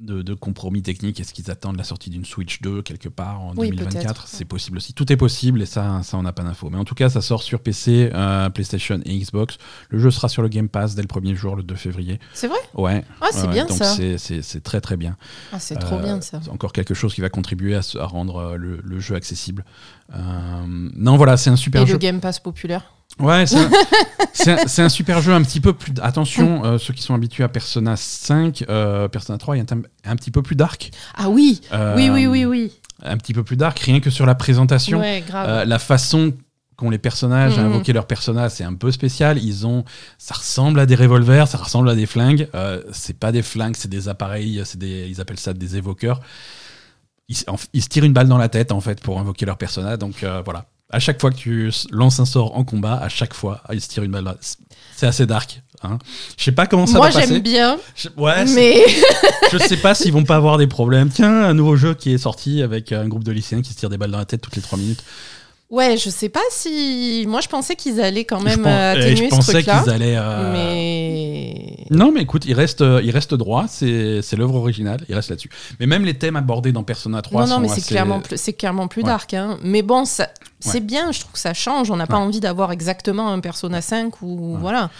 de, 0.00 0.22
de 0.22 0.34
compromis 0.34 0.82
techniques, 0.82 1.20
est-ce 1.20 1.32
qu'ils 1.32 1.52
attendent 1.52 1.76
la 1.76 1.84
sortie 1.84 2.10
d'une 2.10 2.24
Switch 2.24 2.60
2 2.62 2.82
quelque 2.82 3.08
part 3.08 3.40
en 3.40 3.52
Oui, 3.56 3.68
2024 3.70 4.02
peut-être. 4.02 4.26
C'est 4.28 4.44
possible 4.44 4.78
aussi. 4.78 4.92
Tout 4.92 5.10
est 5.12 5.16
possible 5.16 5.62
et 5.62 5.66
ça, 5.66 6.02
ça 6.02 6.18
on 6.18 6.22
n'a 6.24 6.32
pas 6.32 6.42
d'infos. 6.42 6.68
Mais 6.68 6.76
en 6.78 6.84
tout 6.84 6.96
cas, 6.96 7.08
ça 7.08 7.20
sort 7.22 7.44
sur 7.44 7.60
PC, 7.60 8.10
euh, 8.12 8.50
PlayStation 8.50 9.00
et 9.04 9.16
Xbox. 9.18 9.56
Le 9.90 10.00
jeu 10.00 10.10
sera 10.10 10.28
sur 10.28 10.42
le 10.42 10.48
Game 10.48 10.68
Pass 10.68 10.96
dès 10.96 11.02
le 11.02 11.06
premier 11.08 11.36
jour, 11.36 11.54
le 11.54 11.62
2 11.62 11.76
février. 11.76 12.18
C'est 12.34 12.48
vrai? 12.48 12.58
Ouais. 12.74 13.04
Ah, 13.20 13.28
c'est 13.30 13.42
ouais, 13.46 13.52
bien 13.52 13.66
donc 13.66 13.78
ça. 13.78 13.84
c'est- 13.84 14.18
C'est 14.18 14.42
c'est 14.42 14.60
très 14.62 14.80
très 14.80 14.96
bien. 14.96 15.16
Ah, 15.52 15.60
c'est 15.60 15.76
trop 15.76 15.96
Euh, 15.96 16.02
bien 16.02 16.20
ça. 16.20 16.40
C'est 16.42 16.50
encore 16.50 16.72
quelque 16.72 16.92
chose 16.94 17.14
qui 17.14 17.20
va 17.20 17.30
contribuer 17.30 17.76
à, 17.76 17.80
rendre 18.04 18.36
euh, 18.38 18.56
le, 18.56 18.80
le 18.82 18.98
jeu 18.98 19.14
accessible. 19.14 19.64
Euh, 20.12 20.18
non, 20.66 21.16
voilà, 21.16 21.36
c'est 21.36 21.50
un 21.50 21.56
super 21.56 21.82
Et 21.82 21.86
jeu. 21.86 21.92
le 21.92 21.98
Game 22.00 22.20
Pass 22.20 22.40
populaire? 22.40 22.92
Ouais, 23.20 23.44
c'est 24.32 24.82
un, 24.82 24.88
super 24.88 25.22
jeu 25.22 25.32
un 25.32 25.42
petit 25.42 25.60
peu 25.60 25.72
plus. 25.72 25.92
Attention, 26.02 26.64
euh, 26.64 26.78
ceux 26.78 26.92
qui 26.92 27.02
sont 27.02 27.14
habitués 27.14 27.44
à 27.44 27.48
Persona 27.48 27.94
5, 27.96 28.64
euh, 28.68 29.06
Persona 29.08 29.38
3 29.38 29.56
est 29.58 29.72
un, 29.72 29.82
un 30.04 30.16
petit 30.16 30.30
peu 30.32 30.42
plus 30.42 30.56
dark. 30.56 30.90
Ah 31.16 31.28
oui 31.28 31.60
Euh, 31.72 31.94
Oui, 31.96 32.10
oui, 32.10 32.26
oui, 32.26 32.44
oui. 32.44 32.72
Un 33.02 33.16
petit 33.16 33.32
peu 33.32 33.44
plus 33.44 33.56
dark, 33.56 33.78
rien 33.78 34.00
que 34.00 34.10
sur 34.10 34.26
la 34.26 34.34
présentation. 34.34 34.98
Ouais, 35.00 35.22
grave. 35.26 35.66
La 35.68 35.78
façon 35.78 36.32
qu'ont 36.76 36.90
les 36.90 36.98
personnages 36.98 37.56
à 37.56 37.62
Mhm. 37.62 37.66
invoquer 37.72 37.92
leurs 37.92 38.06
personnages, 38.08 38.50
c'est 38.52 38.64
un 38.64 38.74
peu 38.74 38.90
spécial. 38.90 39.38
Ils 39.40 39.64
ont, 39.64 39.84
ça 40.18 40.34
ressemble 40.34 40.80
à 40.80 40.86
des 40.86 40.96
revolvers, 40.96 41.46
ça 41.46 41.58
ressemble 41.58 41.88
à 41.90 41.94
des 41.94 42.06
flingues. 42.06 42.48
C'est 42.92 43.16
pas 43.18 43.30
des 43.30 43.42
flingues, 43.42 43.76
c'est 43.76 43.88
des 43.90 44.08
appareils, 44.08 44.60
c'est 44.64 44.78
des, 44.78 45.06
ils 45.08 45.20
appellent 45.20 45.38
ça 45.38 45.52
des 45.52 45.76
évoqueurs. 45.76 46.20
Ils, 47.28 47.36
en- 47.46 47.56
ils 47.72 47.82
se 47.82 47.88
tirent 47.88 48.04
une 48.04 48.12
balle 48.12 48.28
dans 48.28 48.38
la 48.38 48.48
tête 48.48 48.72
en 48.72 48.80
fait 48.80 49.00
pour 49.00 49.20
invoquer 49.20 49.46
leur 49.46 49.56
personnage. 49.56 49.98
Donc 49.98 50.24
voilà. 50.44 50.66
À 50.94 51.00
chaque 51.00 51.20
fois 51.20 51.30
que 51.30 51.36
tu 51.36 51.70
lances 51.90 52.20
un 52.20 52.24
sort 52.24 52.56
en 52.56 52.64
combat, 52.64 52.94
à 52.94 53.08
chaque 53.08 53.34
fois, 53.34 53.62
ils 53.72 53.80
se 53.80 53.88
tirent 53.88 54.04
une 54.04 54.12
balle. 54.12 54.24
dans 54.24 54.30
la- 54.32 54.36
C'est 54.96 55.06
assez 55.06 55.26
dark. 55.26 55.60
Hein. 55.82 55.98
Je 56.38 56.44
sais 56.44 56.52
pas 56.52 56.66
comment 56.66 56.86
ça 56.86 56.98
Moi, 56.98 57.08
va 57.10 57.12
passer. 57.20 57.34
j'aime 57.34 57.42
bien, 57.42 57.76
Je- 57.96 58.08
Ouais, 58.16 58.44
mais 58.54 58.76
je 59.52 59.58
sais 59.58 59.76
pas 59.76 59.94
s'ils 59.94 60.12
vont 60.12 60.24
pas 60.24 60.36
avoir 60.36 60.56
des 60.56 60.66
problèmes. 60.66 61.10
Tiens, 61.10 61.44
un 61.44 61.52
nouveau 61.52 61.76
jeu 61.76 61.94
qui 61.94 62.12
est 62.14 62.18
sorti 62.18 62.62
avec 62.62 62.92
un 62.92 63.06
groupe 63.08 63.24
de 63.24 63.32
lycéens 63.32 63.60
qui 63.60 63.72
se 63.72 63.78
tirent 63.78 63.90
des 63.90 63.98
balles 63.98 64.12
dans 64.12 64.18
la 64.18 64.24
tête 64.24 64.40
toutes 64.40 64.56
les 64.56 64.62
3 64.62 64.78
minutes. 64.78 65.02
Ouais, 65.70 65.96
je 65.96 66.10
sais 66.10 66.28
pas 66.28 66.40
si. 66.50 67.24
Moi, 67.28 67.40
je 67.40 67.48
pensais 67.48 67.76
qu'ils 67.76 68.00
allaient 68.00 68.24
quand 68.24 68.38
je, 68.40 68.44
même 68.44 68.62
pen- 68.62 68.72
euh, 68.72 68.94
eh, 68.96 69.00
atténuer 69.00 69.16
je 69.16 69.24
ce 69.24 69.36
pensais 69.36 69.52
truc-là. 69.52 69.82
qu'ils 69.82 69.92
allaient. 69.92 70.16
euh, 70.16 70.52
Mais. 70.52 71.76
Non, 71.90 72.10
mais 72.12 72.22
écoute, 72.22 72.44
il 72.46 72.54
reste, 72.54 72.80
euh, 72.80 73.00
il 73.04 73.10
reste 73.10 73.34
droit, 73.34 73.66
c'est 73.68 74.22
c'est 74.22 74.36
l'œuvre 74.36 74.54
originale, 74.56 75.00
il 75.08 75.14
reste 75.14 75.28
là-dessus. 75.30 75.50
Mais 75.80 75.86
même 75.86 76.04
les 76.04 76.14
thèmes 76.14 76.36
abordés 76.36 76.72
dans 76.72 76.82
Persona 76.82 77.20
3 77.22 77.42
Non, 77.42 77.46
non, 77.48 77.54
sont 77.56 77.60
mais 77.60 77.68
c'est 77.68 77.86
clairement, 77.86 78.20
plus- 78.20 78.36
c'est 78.38 78.52
clairement 78.54 78.88
plus 78.88 79.02
Ouais. 79.02 79.08
dark. 79.08 79.34
hein. 79.34 79.58
Mais 79.62 79.82
bon, 79.82 80.04
ça- 80.04 80.30
c'est 80.60 80.74
Ouais. 80.74 80.80
bien, 80.80 81.12
je 81.12 81.20
trouve 81.20 81.32
que 81.32 81.38
ça 81.38 81.54
change. 81.54 81.90
On 81.90 81.96
n'a 81.96 82.06
pas 82.06 82.16
envie 82.16 82.40
d'avoir 82.40 82.72
exactement 82.72 83.30
un 83.30 83.40
Persona 83.40 83.80
5 83.82 84.22
ou 84.22 84.56
voilà. 84.58 84.90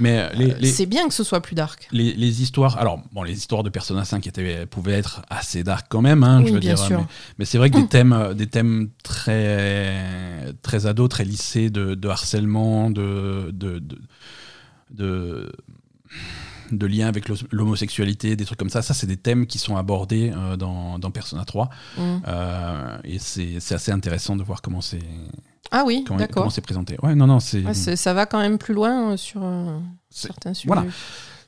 Mais 0.00 0.28
les, 0.34 0.54
les, 0.54 0.68
C'est 0.72 0.86
bien 0.86 1.06
que 1.06 1.14
ce 1.14 1.22
soit 1.22 1.40
plus 1.40 1.54
dark. 1.54 1.86
les, 1.92 2.14
les 2.14 2.42
histoires, 2.42 2.78
alors 2.78 3.02
bon, 3.12 3.22
les 3.22 3.36
histoires 3.36 3.62
de 3.62 3.68
Persona 3.68 4.04
5 4.04 4.26
étaient, 4.26 4.66
pouvaient 4.66 4.94
être 4.94 5.22
assez 5.30 5.62
dark 5.62 5.86
quand 5.88 6.00
même, 6.00 6.24
hein, 6.24 6.42
je 6.44 6.52
veux 6.54 6.58
bien 6.58 6.74
dire. 6.74 6.84
sûr. 6.84 6.98
Mais, 7.00 7.06
mais 7.38 7.44
c'est 7.44 7.58
vrai 7.58 7.70
que 7.70 7.76
des 7.78 7.86
thèmes, 7.96 8.12
euh, 8.12 8.34
des 8.34 8.46
thèmes 8.46 8.88
très, 9.02 10.52
très 10.62 10.86
ados, 10.86 11.08
très 11.10 11.24
lissés 11.24 11.70
de, 11.70 11.94
de 11.94 12.08
harcèlement, 12.08 12.90
de, 12.90 13.50
de, 13.52 13.78
de, 13.78 13.98
de, 14.90 15.52
de 16.78 16.86
liens 16.86 17.08
avec 17.08 17.24
l'homosexualité, 17.52 18.36
des 18.36 18.44
trucs 18.44 18.58
comme 18.58 18.70
ça, 18.70 18.82
ça 18.82 18.94
c'est 18.94 19.06
des 19.06 19.16
thèmes 19.16 19.46
qui 19.46 19.58
sont 19.58 19.76
abordés 19.76 20.32
euh, 20.36 20.56
dans, 20.56 20.98
dans 20.98 21.10
Persona 21.10 21.44
3. 21.44 21.68
Mm. 21.98 22.00
Euh, 22.28 22.96
et 23.04 23.18
c'est 23.18 23.56
assez 23.74 23.92
intéressant 23.92 24.36
de 24.36 24.42
voir 24.42 24.62
comment 24.62 24.80
c'est 24.80 24.98
Ah 25.70 25.84
oui, 25.86 26.04
d'accord. 26.18 26.28
comment 26.34 26.50
c'est 26.50 26.60
présenté. 26.60 26.96
Ouais, 27.02 27.14
non, 27.14 27.26
non, 27.26 27.40
c'est 27.40 27.62
Ouais, 27.64 27.74
ça 27.74 28.14
va 28.14 28.26
quand 28.26 28.40
même 28.40 28.58
plus 28.58 28.74
loin 28.74 29.12
euh, 29.12 29.16
sur 29.16 29.40
certains 30.10 30.54
sujets. 30.54 30.68
voilà. 30.68 30.84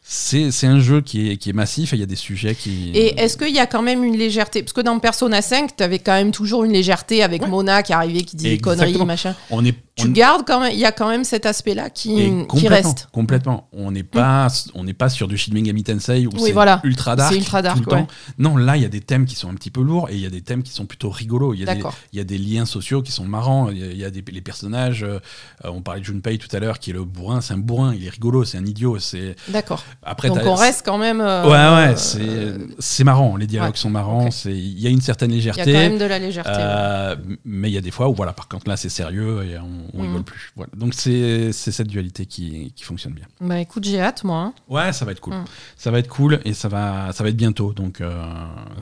c'est 0.04 0.66
un 0.66 0.80
jeu 0.80 1.00
qui 1.00 1.30
est, 1.30 1.36
qui 1.36 1.50
est 1.50 1.52
massif 1.52 1.92
et 1.92 1.96
il 1.96 2.00
y 2.00 2.02
a 2.02 2.06
des 2.06 2.16
sujets 2.16 2.54
qui. 2.54 2.90
Et 2.94 3.20
est-ce 3.20 3.36
qu'il 3.36 3.54
y 3.54 3.60
a 3.60 3.66
quand 3.66 3.82
même 3.82 4.02
une 4.04 4.16
légèreté? 4.16 4.62
Parce 4.62 4.72
que 4.72 4.80
dans 4.80 4.98
Persona 4.98 5.40
5, 5.42 5.76
tu 5.76 5.82
avais 5.82 5.98
quand 6.00 6.12
même 6.14 6.32
toujours 6.32 6.64
une 6.64 6.72
légèreté 6.72 7.22
avec 7.22 7.42
Ouais. 7.42 7.48
Mona 7.48 7.82
qui 7.82 7.92
arrivait, 7.92 8.22
qui 8.22 8.36
disait 8.36 8.58
conneries, 8.58 9.04
machin. 9.04 9.34
on 9.50 9.64
est 9.64 9.76
Tu 9.94 10.06
on- 10.06 10.10
gardes 10.10 10.44
quand 10.46 10.58
même, 10.60 10.72
il 10.72 10.78
y 10.78 10.86
a 10.86 10.92
quand 10.92 11.08
même 11.10 11.22
cet 11.22 11.44
aspect-là 11.44 11.90
qui, 11.90 12.32
qui 12.54 12.68
reste. 12.68 13.04
Mm. 13.04 13.10
Complètement. 13.12 13.68
On 13.72 13.90
n'est 13.90 14.02
pas, 14.02 14.46
on 14.74 14.84
n'est 14.84 14.94
pas 14.94 15.10
sur 15.10 15.28
du 15.28 15.36
Shin 15.36 15.52
Megami 15.52 15.82
Tensei 15.84 16.26
où 16.26 16.30
Oui, 16.34 16.40
c'est 16.46 16.52
voilà. 16.52 16.80
ultra 16.82 17.14
dark. 17.14 17.34
Ultra 17.34 17.60
dark, 17.60 17.76
tout 17.76 17.84
le 17.84 17.90
temps. 17.90 18.06
Non, 18.38 18.56
là, 18.56 18.78
il 18.78 18.82
y 18.82 18.86
a 18.86 18.88
des 18.88 19.02
thèmes 19.02 19.26
qui 19.26 19.34
sont 19.34 19.50
un 19.50 19.54
petit 19.54 19.70
peu 19.70 19.82
lourds 19.82 20.08
et 20.08 20.14
il 20.14 20.20
y 20.20 20.26
a 20.26 20.30
des 20.30 20.40
thèmes 20.40 20.62
qui 20.62 20.72
sont 20.72 20.86
plutôt 20.86 21.10
rigolos. 21.10 21.52
Il 21.52 21.60
y 21.60 21.62
a, 21.64 21.66
des, 21.66 21.74
D'accord. 21.74 21.94
il 22.14 22.16
y 22.18 22.20
a 22.22 22.24
des 22.24 22.38
liens 22.38 22.64
sociaux 22.64 23.02
qui 23.02 23.12
sont 23.12 23.26
marrants. 23.26 23.68
Il 23.68 23.78
y 23.78 23.82
a, 23.82 23.86
il 23.88 23.98
y 23.98 24.04
a 24.04 24.10
des, 24.10 24.24
les 24.32 24.40
personnages. 24.40 25.02
euh, 25.04 25.18
on 25.64 25.82
parlait 25.82 26.00
de 26.00 26.06
Junpei 26.06 26.38
tout 26.38 26.48
à 26.56 26.58
l'heure, 26.58 26.78
qui 26.78 26.88
est 26.88 26.94
le 26.94 27.04
bourrin. 27.04 27.42
C'est 27.42 27.52
un 27.52 27.58
bourrin. 27.58 27.94
Il 27.94 28.06
est 28.06 28.10
rigolo. 28.10 28.44
C'est 28.44 28.56
un 28.56 28.64
idiot. 28.64 28.98
C'est 28.98 29.36
D'accord. 29.48 29.84
après. 30.02 30.28
Donc 30.28 30.38
on 30.44 30.54
reste 30.54 30.86
quand 30.86 30.96
même. 30.96 31.20
euh, 31.20 31.44
Ouais, 31.44 31.88
ouais. 31.90 31.96
C'est 31.96 32.54
c'est 32.78 33.04
marrant. 33.04 33.36
Les 33.36 33.46
dialogues 33.46 33.72
ouais. 33.72 33.76
sont 33.76 33.90
marrants. 33.90 34.30
C'est 34.30 34.52
il 34.56 34.80
y 34.80 34.86
a 34.86 34.90
une 34.90 35.02
certaine 35.02 35.30
Il 35.32 35.34
y 35.34 35.36
légèreté. 35.36 35.60
a 35.60 35.64
quand 35.66 35.90
même 35.90 35.98
de 35.98 36.04
la 36.06 36.18
légèreté. 36.18 36.50
ouais. 36.50 36.56
Euh, 36.60 37.16
mais 37.44 37.68
il 37.70 37.74
y 37.74 37.78
a 37.78 37.82
des 37.82 37.90
fois 37.90 38.08
où 38.08 38.14
voilà 38.14 38.32
par 38.32 38.48
contre 38.48 38.68
là 38.70 38.78
c'est 38.78 38.88
sérieux 38.88 39.44
et 39.44 39.58
on, 39.58 39.81
on 39.94 39.98
Mhm. 40.02 40.06
rigole 40.08 40.22
plus 40.24 40.52
voilà. 40.56 40.70
donc 40.76 40.94
c'est 40.94 41.52
cette 41.52 41.86
dualité 41.88 42.26
qui, 42.26 42.72
qui 42.74 42.84
fonctionne 42.84 43.12
bien 43.14 43.26
Bah 43.40 43.60
écoute, 43.60 43.84
j'ai 43.84 44.00
hâte, 44.00 44.24
moi. 44.24 44.38
hein. 44.38 44.54
ouais 44.68 44.92
ça 44.92 45.04
va 45.04 45.12
être 45.12 45.20
cool 45.20 45.34
Mhm. 45.34 45.44
ça 45.76 45.90
va 45.90 45.98
être 45.98 46.08
cool 46.08 46.40
et 46.44 46.54
ça 46.54 46.68
va 46.68 47.12
ça 47.12 47.22
va 47.24 47.30
être 47.30 47.36
bientôt 47.36 47.72
donc 47.72 48.00
euh, 48.00 48.24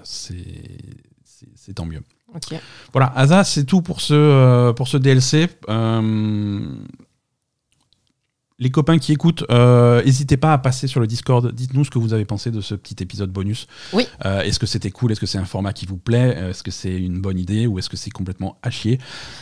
c'est 0.05 1.75
tant 1.75 1.87
mieux 1.87 2.03
Ok. 2.35 2.55
voilà 2.93 3.13
Asa 3.17 3.45
c'est 3.45 3.65
tout 3.65 3.83
pour 3.83 4.01
ce 4.01 4.15
euh, 4.15 4.73
pour 4.73 4.89
ce 4.89 4.97
DLC 4.97 5.49
Euh, 5.69 6.77
les 8.61 8.71
copains 8.71 8.99
qui 8.99 9.13
écoutent, 9.13 9.45
euh, 9.51 10.03
n'hésitez 10.05 10.37
pas 10.37 10.53
à 10.53 10.59
passer 10.59 10.87
sur 10.87 11.01
le 11.01 11.07
Discord. 11.07 11.51
Dites-nous 11.53 11.85
ce 11.85 11.91
que 11.91 11.99
vous 11.99 12.13
avez 12.13 12.25
pensé 12.27 12.51
de 12.51 12.61
ce 12.61 12.75
petit 12.75 12.97
épisode 13.03 13.31
bonus. 13.31 13.67
Oui. 13.93 14.07
Euh, 14.27 14.43
est-ce 14.43 14.59
que 14.59 14.67
c'était 14.67 14.91
cool? 14.91 15.13
Est-ce 15.13 15.21
que 15.21 15.27
c'est 15.27 15.39
un 15.39 15.45
format 15.47 15.73
qui 15.73 15.87
vous 15.87 15.97
plaît? 15.97 16.37
Est-ce 16.51 16.63
que 16.63 16.71
c'est 16.71 16.95
une 16.95 17.21
bonne 17.21 17.39
idée 17.39 17.67
ou 17.67 17.79
est-ce 17.79 17.89
que 17.89 17.97
c'est 17.97 18.11
complètement 18.11 18.59
à 18.63 18.71
chier? 18.71 18.99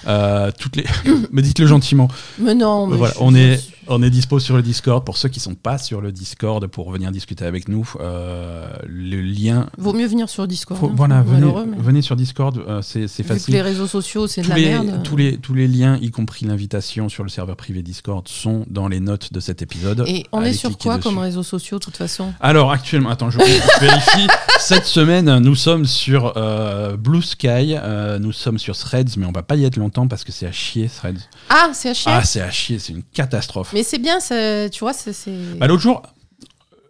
Euh, 0.07 0.50
toutes 0.59 0.76
les... 0.76 0.85
Me 1.33 1.42
dites-le 1.42 1.66
gentiment. 1.66 2.09
Mais 2.38 2.54
non, 2.54 2.87
mais 2.87 2.96
Voilà, 2.96 3.14
je- 3.14 3.22
on 3.22 3.33
je- 3.33 3.37
est, 3.37 3.61
on 3.88 4.03
est 4.03 4.11
dispo 4.11 4.38
sur 4.38 4.57
le 4.57 4.62
Discord. 4.62 5.05
Pour 5.05 5.16
ceux 5.16 5.29
qui 5.29 5.40
sont 5.40 5.55
pas 5.55 5.79
sur 5.79 6.01
le 6.01 6.12
Discord 6.12 6.66
pour 6.66 6.90
venir 6.90 7.11
discuter 7.11 7.44
avec 7.44 7.68
nous, 7.68 7.88
euh, 8.01 8.68
le 8.87 9.20
lien. 9.20 9.66
Vaut 9.79 9.92
mieux 9.92 10.07
venir 10.07 10.29
sur 10.29 10.46
Discord. 10.46 10.79
Faut- 10.81 10.87
hein. 10.88 10.94
voilà, 10.96 11.22
venez, 11.22 11.40
Malheureux, 11.40 11.66
mais 11.66 11.77
venez 11.79 12.03
sur 12.03 12.16
Discord, 12.16 12.57
euh, 12.68 12.83
c'est 12.83 13.09
c'est 13.09 13.22
vu 13.22 13.29
que 13.31 13.35
facile. 13.35 13.55
les 13.55 13.62
réseaux 13.62 13.87
sociaux, 13.87 14.27
c'est 14.27 14.42
de 14.42 14.48
la 14.48 14.55
les, 14.57 14.66
merde. 14.66 15.01
tous, 15.05 15.16
les, 15.16 15.37
tous 15.38 15.55
les 15.55 15.68
liens, 15.68 15.98
y 16.01 16.11
compris 16.11 16.46
l'invitation 16.46 17.09
sur 17.09 17.22
le 17.24 17.29
serveur 17.31 17.57
privé 17.57 17.83
Discord, 17.83 18.27
sont 18.29 18.64
dans 18.68 18.88
les 18.88 19.01
notes 19.01 19.33
de 19.33 19.40
cet 19.40 19.62
épisode. 19.62 20.05
Et 20.07 20.24
on 20.33 20.40
Allez 20.40 20.51
est 20.51 20.53
sur 20.55 20.77
quoi 20.79 20.96
dessus. 20.96 21.09
comme 21.09 21.18
réseaux 21.18 21.42
sociaux, 21.42 21.79
de 21.79 21.85
toute 21.85 21.96
façon? 21.96 22.33
Alors 22.40 22.70
actuellement, 22.70 23.11
attends, 23.11 23.31
je, 23.31 23.38
vérifie. 23.38 24.27
Cette 24.61 24.87
semaine, 24.87 25.38
nous 25.38 25.55
sommes 25.55 25.85
sur 25.87 26.33
euh, 26.37 26.96
Blue 26.96 27.22
Sky, 27.22 27.74
euh, 27.77 28.18
nous 28.18 28.33
sommes 28.33 28.59
sur 28.59 28.77
Threads, 28.77 29.16
mais 29.16 29.24
on 29.24 29.33
va 29.33 29.42
pas 29.42 29.55
y 29.57 29.64
être 29.64 29.77
longtemps 29.77 30.09
parce 30.09 30.24
que 30.24 30.33
c'est 30.33 30.46
à 30.46 30.53
chier 30.53 30.88
Threads. 30.88 31.20
Ah, 31.48 31.70
c'est 31.72 31.90
à 31.90 31.94
chier? 31.94 32.12
Ah, 32.12 32.24
c'est 32.24 32.40
à 32.40 32.51
chier, 32.51 32.79
c'est 32.79 32.92
une 32.92 33.03
catastrophe. 33.14 33.70
mais 33.72 33.77
c'est 33.82 33.98
bien, 33.98 34.18
tu 34.20 34.78
vois, 34.80 34.92
c'est. 34.92 35.14
Bah, 35.58 35.66
l'autre 35.66 35.82
jour, 35.82 36.02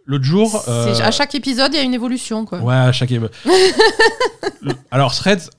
l'autre 0.05 0.23
jour, 0.25 0.63
euh, 0.67 0.95
À 1.01 1.11
chaque 1.11 1.35
épisode, 1.35 1.73
il 1.73 1.77
y 1.77 1.79
a 1.79 1.83
une 1.83 1.93
évolution, 1.93 2.45
quoi. 2.45 2.59
ouais, 2.59 2.75
à 2.75 2.91
chaque. 2.91 3.11
alors 4.91 5.13
Threads. 5.13 5.49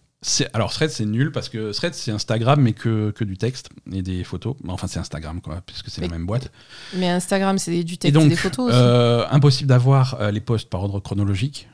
Alors 0.52 0.70
Threads 0.70 0.90
c'est 0.90 1.06
nul 1.06 1.32
parce 1.32 1.48
que 1.48 1.72
Threads 1.72 1.94
c'est 1.94 2.10
Instagram 2.10 2.60
mais 2.60 2.74
que, 2.74 3.10
que 3.10 3.24
du 3.24 3.38
texte 3.38 3.70
et 3.90 4.02
des 4.02 4.22
photos. 4.22 4.54
Enfin 4.68 4.86
c'est 4.86 4.98
Instagram 4.98 5.40
quoi 5.40 5.62
puisque 5.64 5.88
c'est 5.88 6.02
la 6.02 6.08
Mais- 6.08 6.18
même 6.18 6.26
boîte. 6.26 6.52
Mais 6.94 7.08
Instagram, 7.08 7.56
c'est 7.56 7.82
du 7.84 7.96
texte 7.96 8.04
et, 8.04 8.12
donc 8.12 8.28
des 8.28 8.36
photos 8.36 8.68
aussi. 8.68 8.76
euh, 8.78 9.24
impossible 9.30 9.68
d'avoir 9.70 10.20
euh, 10.20 10.30
les 10.30 10.40
posts 10.42 10.68
par 10.68 10.82
ordre 10.82 11.00
chronologique. 11.00 11.68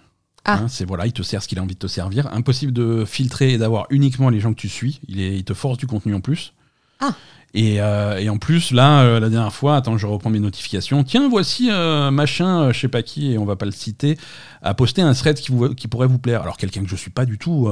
Ah. 0.44 0.58
Hein, 0.58 0.66
c'est 0.68 0.84
voilà, 0.84 1.06
il 1.06 1.12
te 1.12 1.22
sert 1.22 1.42
ce 1.42 1.48
qu'il 1.48 1.58
a 1.58 1.62
envie 1.62 1.74
de 1.74 1.80
te 1.80 1.88
servir. 1.88 2.32
Impossible 2.32 2.72
de 2.72 3.04
filtrer 3.04 3.54
et 3.54 3.58
d'avoir 3.58 3.88
uniquement 3.90 4.30
les 4.30 4.38
gens 4.38 4.54
que 4.54 4.60
tu 4.60 4.68
suis. 4.68 5.00
Il, 5.08 5.20
est, 5.20 5.36
il 5.36 5.42
te 5.42 5.54
force 5.54 5.76
du 5.76 5.88
contenu 5.88 6.14
en 6.14 6.20
plus. 6.20 6.52
Ah. 7.00 7.12
Et, 7.54 7.80
euh, 7.80 8.18
et 8.18 8.28
en 8.28 8.36
plus, 8.36 8.70
là, 8.70 9.00
euh, 9.00 9.18
la 9.18 9.30
dernière 9.30 9.52
fois, 9.54 9.76
attends, 9.76 9.96
je 9.96 10.06
reprends 10.06 10.28
mes 10.28 10.40
notifications. 10.40 11.02
Tiens, 11.04 11.26
voici 11.30 11.70
euh, 11.70 12.10
machin, 12.10 12.64
euh, 12.64 12.72
je 12.74 12.80
sais 12.80 12.88
pas 12.88 13.02
qui, 13.02 13.32
et 13.32 13.38
on 13.38 13.46
va 13.46 13.56
pas 13.56 13.64
le 13.64 13.72
citer, 13.72 14.18
a 14.62 14.74
posté 14.74 15.00
un 15.00 15.14
thread 15.14 15.38
qui, 15.40 15.52
vous- 15.52 15.74
qui 15.74 15.88
pourrait 15.88 16.06
vous 16.08 16.18
plaire. 16.18 16.42
Alors 16.42 16.58
quelqu'un 16.58 16.82
que 16.82 16.88
je 16.90 16.96
suis 16.96 17.08
pas 17.10 17.24
du 17.24 17.38
tout, 17.38 17.66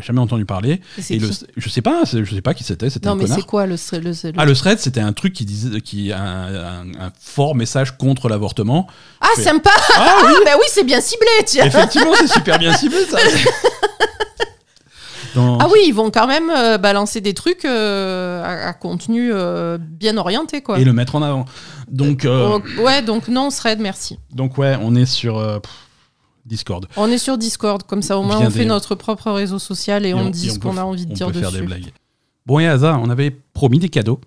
jamais 0.00 0.18
entendu 0.18 0.44
parler. 0.44 0.80
Et 1.08 1.14
Et 1.14 1.18
le, 1.20 1.30
je 1.56 1.68
sais 1.68 1.82
pas, 1.82 2.02
je 2.04 2.34
sais 2.34 2.40
pas 2.40 2.52
qui 2.52 2.64
c'était. 2.64 2.90
C'était 2.90 3.06
Non, 3.08 3.12
un 3.14 3.18
mais 3.18 3.26
c'est 3.28 3.46
quoi 3.46 3.66
le. 3.66 3.76
le, 3.92 3.98
le- 4.00 4.32
Ah, 4.36 4.44
le 4.44 4.54
thread, 4.56 4.80
c'était 4.80 5.00
un 5.00 5.12
truc 5.12 5.34
qui 5.34 5.44
disait, 5.44 5.80
qui 5.82 6.10
un, 6.12 6.20
un- 6.20 6.88
un 7.00 7.12
fort 7.20 7.54
message 7.54 7.96
contre 7.96 8.28
l'avortement. 8.28 8.88
Ah, 9.20 9.26
fais- 9.36 9.42
sympa 9.44 9.70
Ah 9.94 10.16
Ah, 10.24 10.32
bah 10.44 10.52
oui, 10.58 10.64
c'est 10.68 10.84
bien 10.84 11.00
ciblé, 11.00 11.28
tiens 11.46 11.64
Effectivement, 11.64 12.12
c'est 12.18 12.26
super 12.32 12.58
bien 12.58 12.74
ciblé, 12.74 13.04
ça. 13.08 13.18
Dans- 15.34 15.58
Ah 15.58 15.68
oui, 15.72 15.80
ils 15.86 15.92
vont 15.94 16.10
quand 16.10 16.26
même 16.26 16.50
euh, 16.50 16.78
balancer 16.78 17.20
des 17.20 17.34
trucs 17.34 17.64
euh, 17.64 18.42
à, 18.42 18.68
à 18.68 18.72
contenu 18.72 19.30
euh, 19.32 19.78
bien 19.78 20.16
orienté, 20.16 20.62
quoi. 20.62 20.78
Et 20.78 20.84
le 20.84 20.92
mettre 20.92 21.14
en 21.14 21.22
avant. 21.22 21.44
Donc, 21.88 22.26
ouais, 22.82 23.02
donc 23.02 23.28
non, 23.28 23.48
Thread, 23.50 23.80
merci. 23.80 24.18
donc 24.32 24.58
ouais, 24.58 24.76
on 24.80 24.94
est 24.94 25.06
sur 25.06 25.60
Discord. 26.46 26.86
On 26.96 27.08
est 27.08 27.18
sur 27.18 27.38
Discord, 27.38 27.82
comme 27.84 28.02
ça 28.02 28.18
au 28.18 28.22
moins 28.22 28.38
Via 28.38 28.48
on 28.48 28.50
fait 28.50 28.64
notre 28.64 28.94
propre 28.94 29.30
réseau 29.30 29.58
social 29.58 30.06
et, 30.06 30.14
on, 30.14 30.30
dit 30.30 30.50
ce 30.50 30.58
qu'on 30.58 30.76
a 30.76 30.82
envie 30.82 31.06
de 31.06 31.12
on 31.12 31.14
dire 31.14 31.26
peut 31.28 31.40
faire 31.40 31.50
dessus. 31.50 31.60
des 31.60 31.66
blagues. 31.66 31.92
Bon, 32.46 32.58
et 32.58 32.66
Asa, 32.66 32.98
on 33.02 33.10
avait 33.10 33.30
promis 33.30 33.78
des 33.78 33.88
cadeaux. 33.88 34.20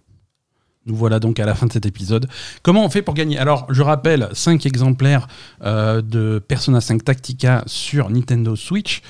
Nous 0.86 0.96
voilà 0.96 1.20
donc 1.20 1.40
à 1.40 1.46
la 1.46 1.56
fin 1.56 1.66
de 1.66 1.72
cet 1.72 1.86
épisode. 1.86 2.28
Comment 2.62 2.84
on 2.84 2.90
fait 2.90 3.02
pour 3.02 3.14
gagner? 3.14 3.38
Alors, 3.38 3.66
je 3.70 3.82
rappelle 3.82 4.28
5 4.34 4.66
exemplaires 4.66 5.28
euh, 5.64 6.02
de 6.02 6.40
Persona 6.46 6.82
5 6.82 7.06
Tactica 7.06 7.64
sur 7.68 8.10
Nintendo 8.10 8.56
Switch 8.56 9.02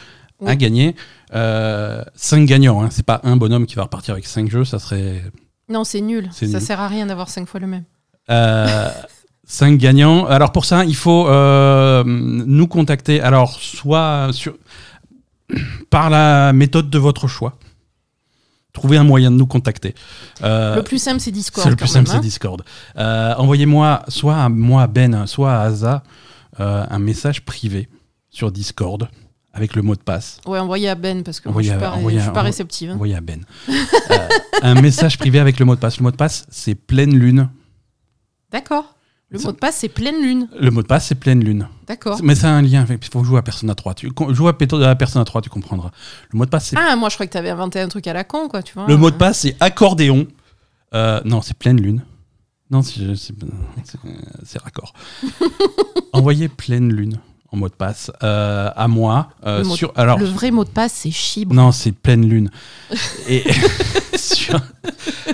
à 0.46 0.56
gagner. 0.56 0.96
5 1.34 2.46
gagnants, 2.46 2.84
hein. 2.84 2.90
c'est 2.92 3.06
pas 3.06 3.22
un 3.24 3.36
bonhomme 3.38 3.66
qui 3.66 3.76
va 3.76 3.84
repartir 3.84 4.14
avec 4.14 4.26
5 4.26 4.50
jeux, 4.50 4.66
ça 4.66 4.80
serait 4.80 5.24
Non, 5.70 5.84
c'est 5.84 6.02
nul. 6.02 6.30
Ça 6.32 6.46
nul. 6.46 6.62
sert 6.62 6.80
à 6.80 6.88
rien 6.88 7.06
d'avoir 7.06 7.30
cinq 7.30 7.48
fois 7.48 7.60
le 7.60 7.68
même. 7.68 7.84
Euh, 8.30 8.90
cinq 9.46 9.78
gagnants. 9.78 10.26
Alors 10.26 10.52
pour 10.52 10.66
ça, 10.66 10.86
il 10.86 10.96
faut 10.96 11.28
euh, 11.28 12.04
nous 12.06 12.68
contacter. 12.68 13.22
Alors 13.22 13.52
soit 13.60 14.30
sur, 14.32 14.56
par 15.90 16.10
la 16.10 16.54
méthode 16.54 16.90
de 16.90 17.00
votre 17.00 17.28
choix. 17.28 17.58
Trouver 18.74 18.98
un 18.98 19.04
moyen 19.04 19.30
de 19.30 19.36
nous 19.36 19.46
contacter. 19.46 19.94
Euh, 20.42 20.78
le 20.78 20.82
plus 20.82 20.98
simple, 20.98 21.20
c'est 21.20 21.30
Discord. 21.30 21.64
c'est 21.64 21.70
le 21.70 21.76
plus 21.76 21.88
simple, 21.88 22.10
c'est 22.10 22.16
hein. 22.16 22.22
Discord. 22.22 22.64
Euh, 22.98 23.36
Envoyez-moi 23.38 24.02
soit 24.08 24.36
à 24.38 24.50
moi, 24.50 24.88
Ben, 24.88 25.28
soit 25.28 25.54
à 25.54 25.62
Asa, 25.62 26.04
euh, 26.60 26.84
un 26.90 27.00
message 27.00 27.46
privé 27.46 27.88
sur 28.32 28.52
Discord 28.52 29.08
avec 29.54 29.76
le 29.76 29.82
mot 29.84 29.96
de 29.96 30.02
passe. 30.02 30.40
Ouais, 30.46 30.60
envoyé 30.60 30.90
à 30.90 30.96
Ben 30.96 31.24
parce 31.24 31.40
que 31.40 31.48
moi, 31.50 31.62
je 31.62 31.70
suis 31.70 31.78
pas, 31.78 31.94
je 32.12 32.20
suis 32.20 32.32
pas 32.32 32.42
réceptive. 32.42 32.90
hein. 32.90 32.96
Envoyé 32.96 33.16
à 33.16 33.22
Ben. 33.22 33.42
Euh, 33.70 34.28
un 34.64 34.82
message 34.82 35.18
privé 35.18 35.40
avec 35.40 35.60
le 35.60 35.66
mot 35.66 35.76
de 35.76 35.80
passe. 35.80 35.98
Le 36.00 36.04
mot 36.04 36.12
de 36.12 36.16
passe, 36.16 36.46
c'est 36.50 36.76
pleine 36.76 37.18
lune. 37.18 37.50
D'accord. 38.52 38.96
Le 39.30 39.40
mot 39.40 39.52
de 39.52 39.58
passe, 39.58 39.78
c'est 39.78 39.90
pleine 39.90 40.22
lune. 40.22 40.48
Le 40.60 40.70
mot 40.70 40.84
de 40.84 40.88
passe, 40.88 41.08
c'est 41.08 41.16
pleine 41.16 41.44
lune. 41.44 41.68
D'accord. 41.88 42.20
Mais 42.22 42.36
ça 42.36 42.50
a 42.50 42.52
un 42.52 42.62
lien. 42.62 42.82
avec- 42.82 43.04
Il 43.04 43.10
faut 43.12 43.24
jouer 43.24 43.40
à 43.40 43.42
Persona 43.42 43.74
3. 43.74 43.96
Tu 43.96 44.12
con- 44.12 44.32
joue 44.32 44.48
à 44.48 44.52
à 44.52 44.96
Persona 44.96 45.26
3, 45.26 45.42
tu 45.42 45.50
comprendras. 45.50 45.90
Le 46.32 46.38
mot 46.38 46.46
de 46.46 46.52
passe, 46.52 46.68
c'est 46.70 46.78
Ah, 46.78 46.96
moi, 46.96 47.10
je 47.10 47.16
crois 47.16 47.26
que 47.26 47.32
t'avais 47.32 47.50
inventé 47.50 47.80
un 47.80 47.88
truc 47.88 48.06
à 48.08 48.14
la 48.14 48.24
con, 48.24 48.48
quoi, 48.48 48.62
tu 48.62 48.74
vois. 48.76 48.86
Le 48.88 48.96
mot 48.96 49.10
de 49.10 49.16
passe, 49.16 49.40
c'est 49.40 49.56
accordéon. 49.60 50.28
Euh, 50.94 51.20
non, 51.26 51.42
c'est 51.42 51.58
pleine 51.58 51.82
lune. 51.82 52.04
Non, 52.70 52.82
c'est 52.84 54.62
raccord. 54.62 54.94
Envoyez 56.14 56.48
pleine 56.48 56.92
lune 56.94 57.20
en 57.54 57.58
mot 57.58 57.70
de 57.70 57.74
passe 57.74 58.12
euh, 58.24 58.70
à 58.76 58.88
moi. 58.88 59.30
euh, 59.46 59.60
Le 59.60 59.64
mot- 59.66 59.76
sur, 59.76 59.94
alors, 59.96 60.18
Le 60.20 60.26
vrai 60.26 60.50
mot 60.52 60.64
de 60.66 60.70
passe, 60.70 60.94
c'est 60.94 61.12
chibre. 61.12 61.54
non, 61.54 61.72
c'est 61.72 61.92
pleine 61.92 62.28
lune. 62.28 62.50
Et 63.30 63.44
sur- 64.16 64.60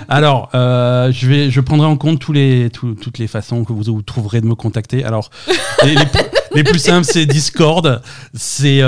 alors, 0.08 0.50
euh, 0.54 1.10
je 1.12 1.26
vais, 1.26 1.50
je 1.50 1.60
prendrai 1.60 1.86
en 1.86 1.96
compte 1.96 2.20
tous 2.20 2.32
les, 2.32 2.70
toutes 2.70 3.18
les 3.18 3.26
façons 3.26 3.64
que 3.64 3.72
vous, 3.72 3.84
vous 3.84 4.02
trouverez 4.02 4.40
de 4.42 4.46
me 4.46 4.54
contacter. 4.54 5.02
Alors, 5.04 5.30
les, 5.84 5.94
les 5.94 6.06
plus- 6.06 6.20
les 6.54 6.64
plus 6.64 6.78
simples, 6.78 7.06
c'est 7.10 7.26
Discord, 7.26 8.02
c'est 8.34 8.82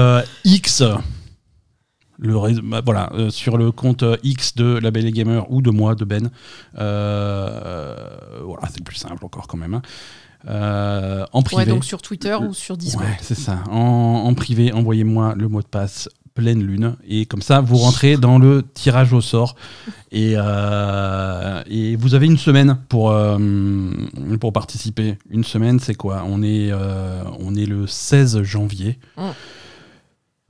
X. 0.44 0.82
Le 2.18 2.60
bah, 2.62 2.82
voilà, 2.84 3.10
euh, 3.14 3.30
sur 3.30 3.56
le 3.56 3.72
compte 3.72 4.04
euh, 4.04 4.16
X 4.22 4.54
de 4.54 4.78
La 4.78 4.90
Belle 4.92 5.06
et 5.06 5.10
Gamer 5.12 5.50
ou 5.50 5.60
de 5.62 5.70
moi, 5.70 5.94
de 5.96 6.04
Ben. 6.04 6.30
Euh, 6.78 7.94
voilà, 8.44 8.68
c'est 8.68 8.78
le 8.78 8.84
plus 8.84 8.96
simple 8.96 9.24
encore 9.24 9.48
quand 9.48 9.56
même. 9.56 9.74
hein. 9.74 9.82
Euh, 10.48 11.24
en 11.32 11.42
privé. 11.42 11.62
Ouais, 11.62 11.68
donc 11.68 11.84
sur 11.84 12.02
Twitter 12.02 12.34
ou 12.34 12.52
sur 12.54 12.76
Discord. 12.76 13.06
Ouais, 13.06 13.16
c'est 13.20 13.36
ça. 13.36 13.62
En, 13.70 14.24
en 14.26 14.34
privé, 14.34 14.72
envoyez-moi 14.72 15.34
le 15.36 15.48
mot 15.48 15.62
de 15.62 15.66
passe 15.66 16.08
pleine 16.34 16.62
lune 16.62 16.96
et 17.06 17.26
comme 17.26 17.42
ça 17.42 17.60
vous 17.60 17.76
rentrez 17.76 18.16
dans 18.16 18.38
le 18.38 18.62
tirage 18.74 19.12
au 19.12 19.20
sort 19.20 19.54
et, 20.12 20.34
euh, 20.36 21.62
et 21.66 21.96
vous 21.96 22.14
avez 22.14 22.26
une 22.26 22.38
semaine 22.38 22.78
pour, 22.88 23.10
euh, 23.10 23.38
pour 24.40 24.52
participer. 24.52 25.18
Une 25.30 25.44
semaine, 25.44 25.78
c'est 25.78 25.94
quoi? 25.94 26.24
On 26.26 26.42
est, 26.42 26.70
euh, 26.72 27.22
on 27.38 27.54
est 27.54 27.66
le 27.66 27.86
16 27.86 28.42
janvier. 28.42 28.98
Mm. 29.16 29.22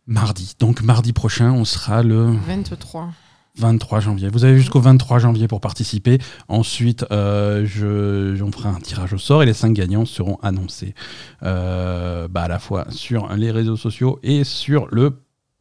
Mardi. 0.08 0.54
Donc 0.58 0.82
mardi 0.82 1.12
prochain, 1.12 1.52
on 1.52 1.64
sera 1.64 2.02
le 2.02 2.32
23. 2.46 3.10
23 3.58 4.00
janvier. 4.00 4.28
Vous 4.28 4.44
avez 4.44 4.56
jusqu'au 4.56 4.80
23 4.80 5.18
janvier 5.18 5.48
pour 5.48 5.60
participer. 5.60 6.18
Ensuite, 6.48 7.04
euh, 7.10 7.66
je, 7.66 8.34
j'en 8.36 8.50
ferai 8.50 8.68
un 8.70 8.80
tirage 8.80 9.12
au 9.12 9.18
sort 9.18 9.42
et 9.42 9.46
les 9.46 9.52
5 9.52 9.72
gagnants 9.72 10.06
seront 10.06 10.36
annoncés 10.42 10.94
euh, 11.42 12.28
bah, 12.28 12.42
à 12.42 12.48
la 12.48 12.58
fois 12.58 12.86
sur 12.90 13.32
les 13.34 13.50
réseaux 13.50 13.76
sociaux 13.76 14.18
et 14.22 14.44
sur 14.44 14.88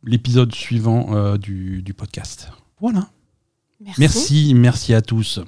l'épisode 0.03 0.53
suivant 0.53 1.07
euh, 1.11 1.37
du, 1.37 1.81
du 1.81 1.93
podcast. 1.93 2.49
Voilà. 2.79 3.09
Merci. 3.81 3.99
Merci, 3.99 4.53
merci 4.53 4.93
à 4.93 5.01
tous. 5.01 5.39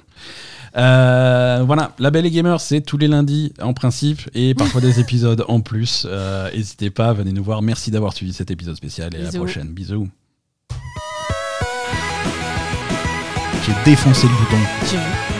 Euh, 0.76 1.62
voilà, 1.64 1.92
La 1.98 2.10
Belle 2.10 2.26
et 2.26 2.30
Gamer, 2.30 2.60
c'est 2.60 2.80
tous 2.80 2.98
les 2.98 3.06
lundis 3.06 3.52
en 3.62 3.74
principe 3.74 4.22
et 4.34 4.54
parfois 4.54 4.80
des 4.80 4.98
épisodes 5.00 5.44
en 5.48 5.60
plus. 5.60 6.06
Euh, 6.08 6.50
N'hésitez 6.52 6.90
pas, 6.90 7.12
venez 7.12 7.32
nous 7.32 7.44
voir. 7.44 7.62
Merci 7.62 7.90
d'avoir 7.90 8.12
suivi 8.12 8.32
cet 8.32 8.50
épisode 8.50 8.76
spécial 8.76 9.14
et 9.14 9.20
à 9.20 9.22
la 9.22 9.32
prochaine. 9.32 9.68
Bisous. 9.68 10.08
J'ai 13.64 13.72
défoncé 13.84 14.26
le 14.26 14.34
bouton. 14.34 15.33